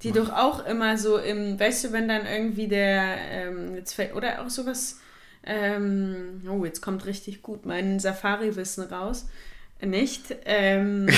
Die 0.02 0.12
doch 0.12 0.30
auch 0.30 0.64
immer 0.64 0.96
so 0.96 1.18
im, 1.18 1.60
weißt 1.60 1.84
du, 1.84 1.92
wenn 1.92 2.08
dann 2.08 2.24
irgendwie 2.24 2.68
der, 2.68 3.16
ähm, 3.30 3.74
jetzt 3.74 3.92
fällt, 3.92 4.14
oder 4.14 4.42
auch 4.42 4.48
sowas, 4.48 4.98
ähm, 5.44 6.42
oh, 6.48 6.64
jetzt 6.64 6.80
kommt 6.80 7.04
richtig 7.06 7.42
gut 7.42 7.66
mein 7.66 8.00
Safari-Wissen 8.00 8.84
raus. 8.84 9.28
Nicht? 9.82 10.36
Ähm, 10.44 11.08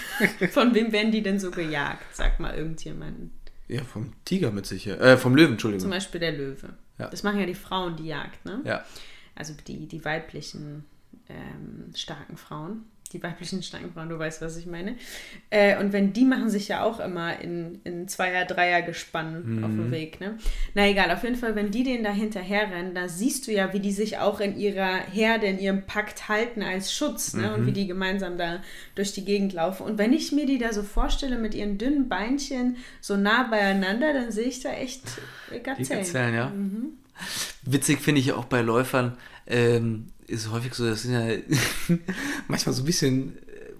von 0.50 0.74
wem 0.74 0.92
werden 0.92 1.12
die 1.12 1.22
denn 1.22 1.40
so 1.40 1.50
gejagt? 1.50 2.14
Sag 2.14 2.38
mal 2.38 2.54
irgendjemanden. 2.54 3.32
Ja, 3.68 3.82
vom 3.82 4.12
Tiger 4.24 4.50
mit 4.50 4.66
sicher. 4.66 5.00
Äh, 5.00 5.16
vom 5.16 5.34
Löwen, 5.34 5.52
Entschuldigung. 5.52 5.82
Zum 5.82 5.90
Beispiel 5.90 6.20
der 6.20 6.32
Löwe. 6.32 6.70
Ja. 6.98 7.08
Das 7.08 7.22
machen 7.22 7.40
ja 7.40 7.46
die 7.46 7.54
Frauen, 7.54 7.96
die 7.96 8.06
Jagd, 8.06 8.44
ne? 8.44 8.60
Ja. 8.64 8.84
Also 9.34 9.54
die, 9.66 9.86
die 9.86 10.04
weiblichen 10.04 10.84
ähm, 11.28 11.92
starken 11.94 12.36
Frauen 12.36 12.84
die 13.12 13.22
weiblichen 13.22 13.62
Steinfrauen, 13.62 14.08
du 14.08 14.18
weißt, 14.18 14.40
was 14.42 14.56
ich 14.56 14.66
meine. 14.66 14.96
Äh, 15.50 15.78
und 15.78 15.92
wenn 15.92 16.12
die 16.12 16.24
machen 16.24 16.50
sich 16.50 16.68
ja 16.68 16.82
auch 16.82 17.00
immer 17.00 17.40
in, 17.40 17.80
in 17.84 18.08
Zweier-, 18.08 18.44
Dreier-Gespann 18.44 19.58
mhm. 19.58 19.64
auf 19.64 19.70
dem 19.70 19.90
Weg. 19.90 20.20
Ne? 20.20 20.38
Na 20.74 20.88
egal, 20.88 21.10
auf 21.10 21.22
jeden 21.22 21.36
Fall, 21.36 21.54
wenn 21.54 21.70
die 21.70 21.84
denen 21.84 22.04
da 22.04 22.12
hinterherrennen, 22.12 22.94
da 22.94 23.08
siehst 23.08 23.46
du 23.46 23.52
ja, 23.52 23.72
wie 23.72 23.80
die 23.80 23.92
sich 23.92 24.18
auch 24.18 24.40
in 24.40 24.56
ihrer 24.56 24.96
Herde, 24.96 25.46
in 25.46 25.58
ihrem 25.58 25.82
Pakt 25.82 26.28
halten 26.28 26.62
als 26.62 26.92
Schutz 26.92 27.34
ne? 27.34 27.48
Mhm. 27.48 27.54
und 27.54 27.66
wie 27.66 27.72
die 27.72 27.86
gemeinsam 27.86 28.38
da 28.38 28.62
durch 28.94 29.12
die 29.12 29.24
Gegend 29.24 29.52
laufen. 29.52 29.84
Und 29.84 29.98
wenn 29.98 30.12
ich 30.12 30.32
mir 30.32 30.46
die 30.46 30.58
da 30.58 30.72
so 30.72 30.82
vorstelle 30.82 31.38
mit 31.38 31.54
ihren 31.54 31.78
dünnen 31.78 32.08
Beinchen 32.08 32.76
so 33.00 33.16
nah 33.16 33.44
beieinander, 33.44 34.12
dann 34.12 34.32
sehe 34.32 34.46
ich 34.46 34.60
da 34.60 34.72
echt 34.72 35.02
Gazellen. 35.62 35.76
Die 35.78 35.88
Gazellen, 35.88 36.34
ja. 36.34 36.48
Mhm. 36.48 36.98
Witzig 37.64 38.00
finde 38.00 38.20
ich 38.20 38.32
auch 38.32 38.46
bei 38.46 38.62
Läufern, 38.62 39.16
ähm, 39.46 40.08
ist 40.32 40.50
häufig 40.50 40.74
so, 40.74 40.86
das 40.86 41.02
sind 41.02 41.12
ja 41.12 41.36
manchmal 42.48 42.74
so 42.74 42.82
ein 42.82 42.86
bisschen, 42.86 43.38
äh, 43.38 43.72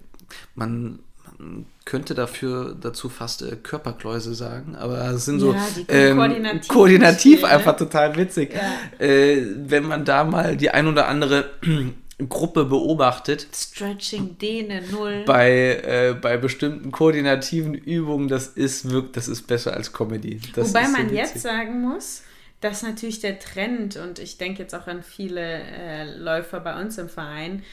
man, 0.55 0.99
man 1.37 1.65
könnte 1.85 2.13
dafür 2.13 2.75
dazu 2.79 3.09
fast 3.09 3.41
äh, 3.41 3.55
Körperkläuse 3.55 4.33
sagen, 4.33 4.75
aber 4.75 5.09
es 5.11 5.25
sind 5.25 5.39
so 5.39 5.53
ja, 5.53 5.67
ähm, 5.89 6.17
koordinativ, 6.17 6.67
koordinativ 6.67 7.41
ne? 7.41 7.47
einfach 7.47 7.75
total 7.75 8.15
witzig. 8.15 8.53
Ja. 8.53 9.05
Äh, 9.05 9.45
wenn 9.67 9.83
man 9.83 10.05
da 10.05 10.23
mal 10.23 10.55
die 10.55 10.69
ein 10.69 10.87
oder 10.87 11.07
andere 11.07 11.49
Gruppe 12.29 12.65
beobachtet. 12.65 13.47
Stretching, 13.53 14.37
Dehne, 14.37 14.83
Null. 14.91 15.23
Bei, 15.25 15.51
äh, 15.51 16.13
bei 16.13 16.37
bestimmten 16.37 16.91
koordinativen 16.91 17.73
Übungen, 17.73 18.27
das 18.27 18.47
ist 18.47 18.89
wirklich, 18.89 19.13
das 19.13 19.27
ist 19.27 19.47
besser 19.47 19.73
als 19.73 19.91
Comedy. 19.91 20.39
Das 20.55 20.69
Wobei 20.69 20.87
man 20.87 21.09
so 21.09 21.15
jetzt 21.15 21.41
sagen 21.41 21.81
muss, 21.81 22.21
dass 22.63 22.81
natürlich 22.81 23.19
der 23.19 23.39
Trend, 23.39 23.97
und 23.97 24.19
ich 24.19 24.37
denke 24.37 24.63
jetzt 24.63 24.73
auch 24.73 24.87
an 24.87 25.03
viele 25.03 25.41
äh, 25.41 26.17
Läufer 26.17 26.59
bei 26.59 26.79
uns 26.79 26.97
im 26.97 27.09
Verein, 27.09 27.63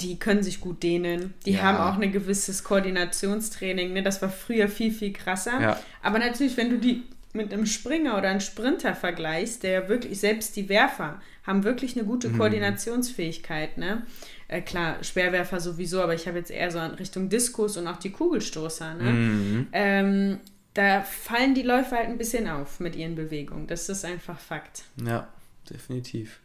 die 0.00 0.18
können 0.18 0.42
sich 0.42 0.60
gut 0.60 0.82
dehnen. 0.82 1.34
Die 1.44 1.52
ja. 1.52 1.62
haben 1.62 1.78
auch 1.78 2.00
ein 2.00 2.12
gewisses 2.12 2.62
Koordinationstraining. 2.62 3.92
Ne? 3.92 4.02
Das 4.02 4.22
war 4.22 4.28
früher 4.28 4.68
viel, 4.68 4.92
viel 4.92 5.12
krasser. 5.12 5.60
Ja. 5.60 5.80
Aber 6.02 6.18
natürlich, 6.18 6.56
wenn 6.56 6.70
du 6.70 6.78
die 6.78 7.02
mit 7.32 7.52
einem 7.52 7.66
Springer 7.66 8.16
oder 8.16 8.28
einem 8.28 8.40
Sprinter 8.40 8.94
vergleichst, 8.94 9.62
der 9.62 9.88
wirklich, 9.88 10.20
selbst 10.20 10.56
die 10.56 10.68
Werfer 10.68 11.20
haben 11.44 11.64
wirklich 11.64 11.96
eine 11.96 12.06
gute 12.06 12.30
Koordinationsfähigkeit, 12.30 13.78
ne? 13.78 14.02
Äh, 14.48 14.62
klar, 14.62 15.02
Speerwerfer 15.02 15.60
sowieso, 15.60 16.02
aber 16.02 16.14
ich 16.14 16.26
habe 16.26 16.38
jetzt 16.38 16.50
eher 16.50 16.70
so 16.70 16.78
in 16.78 16.92
Richtung 16.92 17.28
Diskus 17.28 17.76
und 17.76 17.86
auch 17.86 17.98
die 17.98 18.10
Kugelstoßer, 18.10 18.94
ne? 18.94 19.10
Mhm. 19.10 19.66
Ähm, 19.72 20.40
da 20.78 21.02
fallen 21.02 21.56
die 21.56 21.62
Läufer 21.62 21.96
halt 21.96 22.06
ein 22.06 22.18
bisschen 22.18 22.48
auf 22.48 22.78
mit 22.78 22.94
ihren 22.94 23.16
Bewegungen. 23.16 23.66
Das 23.66 23.88
ist 23.88 24.04
einfach 24.04 24.38
Fakt. 24.38 24.84
Ja, 25.04 25.26
definitiv. 25.68 26.38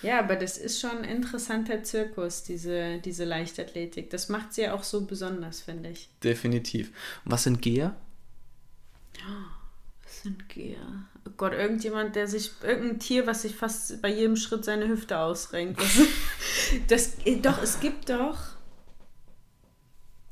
Ja, 0.00 0.20
aber 0.20 0.36
das 0.36 0.58
ist 0.58 0.80
schon 0.80 0.98
ein 0.98 1.02
interessanter 1.04 1.82
Zirkus, 1.82 2.44
diese, 2.44 2.98
diese 2.98 3.24
Leichtathletik. 3.24 4.10
Das 4.10 4.28
macht 4.28 4.54
sie 4.54 4.62
ja 4.62 4.74
auch 4.74 4.84
so 4.84 5.04
besonders, 5.06 5.62
finde 5.62 5.88
ich. 5.88 6.08
Definitiv. 6.22 6.92
Und 7.24 7.32
was 7.32 7.42
sind 7.42 7.62
Geher? 7.62 7.96
Was 10.04 10.22
sind 10.22 10.48
Geher? 10.48 11.06
Oh 11.26 11.32
Gott, 11.36 11.54
irgendjemand, 11.54 12.14
der 12.14 12.28
sich, 12.28 12.52
irgendein 12.62 13.00
Tier, 13.00 13.26
was 13.26 13.42
sich 13.42 13.56
fast 13.56 14.00
bei 14.00 14.08
jedem 14.08 14.36
Schritt 14.36 14.64
seine 14.64 14.86
Hüfte 14.86 15.18
ausrenkt. 15.18 15.82
Das, 16.86 17.16
doch, 17.42 17.60
es 17.60 17.80
gibt 17.80 18.08
doch. 18.08 18.53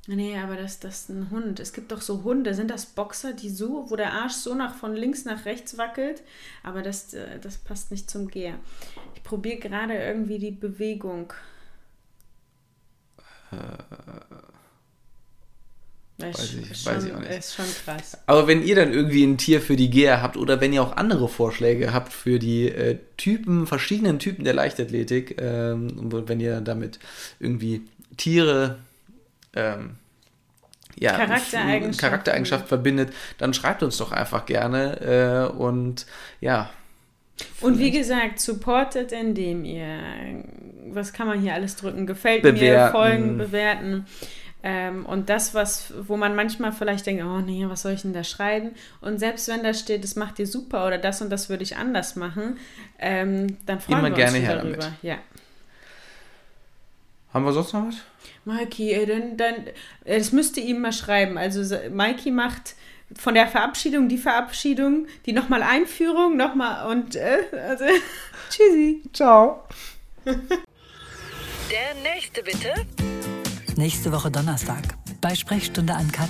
Nee, 0.08 0.36
aber 0.36 0.56
das, 0.56 0.80
das 0.80 1.02
ist 1.02 1.08
ein 1.10 1.30
Hund. 1.30 1.60
Es 1.60 1.72
gibt 1.72 1.92
doch 1.92 2.00
so 2.00 2.24
Hunde. 2.24 2.54
Sind 2.54 2.70
das 2.72 2.86
Boxer, 2.86 3.34
die 3.34 3.48
so, 3.50 3.86
wo 3.88 3.94
der 3.94 4.12
Arsch 4.12 4.32
so 4.32 4.52
nach 4.54 4.74
von 4.74 4.96
links 4.96 5.24
nach 5.24 5.44
rechts 5.44 5.78
wackelt? 5.78 6.22
Aber 6.64 6.82
das, 6.82 7.14
äh, 7.14 7.38
das 7.40 7.56
passt 7.58 7.92
nicht 7.92 8.10
zum 8.10 8.26
Geher. 8.28 8.54
Ich 9.14 9.22
probiere 9.22 9.58
gerade 9.58 9.94
irgendwie 9.94 10.40
die 10.40 10.50
Bewegung. 10.50 11.32
Das 16.18 16.38
Weiß 16.38 16.54
ich- 16.54 16.70
ist 16.70 16.86
weiß 16.86 16.94
schon, 17.02 17.06
ich 17.06 17.12
auch 17.14 17.20
nicht. 17.20 17.30
Ist 17.38 17.54
schon 17.54 17.64
krass. 17.84 18.18
Aber 18.26 18.46
wenn 18.46 18.62
ihr 18.64 18.76
dann 18.76 18.92
irgendwie 18.92 19.24
ein 19.24 19.38
Tier 19.38 19.60
für 19.60 19.76
die 19.76 19.90
Geher 19.90 20.22
habt 20.22 20.36
oder 20.36 20.60
wenn 20.60 20.72
ihr 20.72 20.82
auch 20.82 20.96
andere 20.96 21.28
Vorschläge 21.28 21.92
habt 21.92 22.12
für 22.12 22.38
die 22.38 22.68
äh, 22.68 22.98
Typen, 23.16 23.66
verschiedenen 23.66 24.18
Typen 24.18 24.44
der 24.44 24.54
Leichtathletik, 24.54 25.40
und 25.40 26.28
wenn 26.28 26.40
ihr 26.40 26.60
damit 26.60 26.98
irgendwie 27.40 27.82
Tiere 28.16 28.78
ähm, 29.54 29.96
ja, 30.98 31.12
Charaktereigenschaften. 31.12 31.90
f- 31.90 31.96
Charaktereigenschaft 31.98 32.68
verbindet, 32.68 33.12
dann 33.38 33.54
schreibt 33.54 33.82
uns 33.82 33.96
doch 33.96 34.12
einfach 34.12 34.46
gerne 34.46 35.48
äh, 35.50 35.56
und 35.56 36.06
ja, 36.40 36.70
Und 37.60 37.78
wie 37.78 37.90
gesagt, 37.90 38.40
supportet, 38.40 39.10
indem 39.12 39.64
ihr, 39.64 39.98
was 40.90 41.12
kann 41.14 41.26
man 41.26 41.40
hier 41.40 41.54
alles 41.54 41.76
drücken? 41.76 42.06
Gefällt 42.06 42.44
mir, 42.44 42.52
Bewerten. 42.52 42.92
folgen, 42.92 43.38
bewerten. 43.38 44.06
Ähm, 44.64 45.06
und 45.06 45.28
das, 45.28 45.54
was, 45.54 45.92
wo 46.06 46.16
man 46.16 46.36
manchmal 46.36 46.70
vielleicht 46.70 47.06
denkt, 47.06 47.24
oh 47.24 47.40
nee, 47.40 47.64
was 47.66 47.82
soll 47.82 47.92
ich 47.92 48.02
denn 48.02 48.12
da 48.12 48.22
schreiben? 48.22 48.70
Und 49.00 49.18
selbst 49.18 49.48
wenn 49.48 49.64
da 49.64 49.74
steht, 49.74 50.04
das 50.04 50.14
macht 50.14 50.38
ihr 50.38 50.46
super 50.46 50.86
oder 50.86 50.98
das 50.98 51.20
und 51.20 51.30
das 51.30 51.48
würde 51.48 51.64
ich 51.64 51.76
anders 51.78 52.14
machen, 52.14 52.58
ähm, 53.00 53.56
dann 53.66 53.80
freuen 53.80 53.98
Immer 53.98 54.10
wir 54.10 54.16
gerne 54.16 54.38
uns 54.38 54.46
her 54.46 54.56
darüber. 54.58 54.76
damit. 54.76 54.92
Ja. 55.02 55.16
haben 57.32 57.44
wir 57.44 57.52
sonst 57.52 57.72
noch 57.72 57.86
was? 57.88 57.96
Mikey, 58.44 58.92
ey, 58.92 59.06
dann, 59.06 59.36
dann, 59.36 59.54
äh, 60.04 60.18
das 60.18 60.32
müsste 60.32 60.60
ihm 60.60 60.80
mal 60.80 60.92
schreiben. 60.92 61.38
Also 61.38 61.62
so- 61.62 61.78
Mikey 61.90 62.30
macht 62.30 62.74
von 63.16 63.34
der 63.34 63.46
Verabschiedung 63.46 64.08
die 64.08 64.18
Verabschiedung, 64.18 65.06
die 65.26 65.32
nochmal 65.32 65.62
Einführung, 65.62 66.36
nochmal 66.36 66.90
und 66.90 67.14
äh, 67.16 67.38
also, 67.68 67.84
tschüssi. 68.50 69.02
Ciao. 69.12 69.64
Der 70.24 70.34
nächste 72.02 72.42
bitte. 72.42 72.72
Nächste 73.76 74.12
Woche 74.12 74.30
Donnerstag 74.30 74.82
bei 75.20 75.34
Sprechstunde 75.34 75.94
Uncut. 75.94 76.28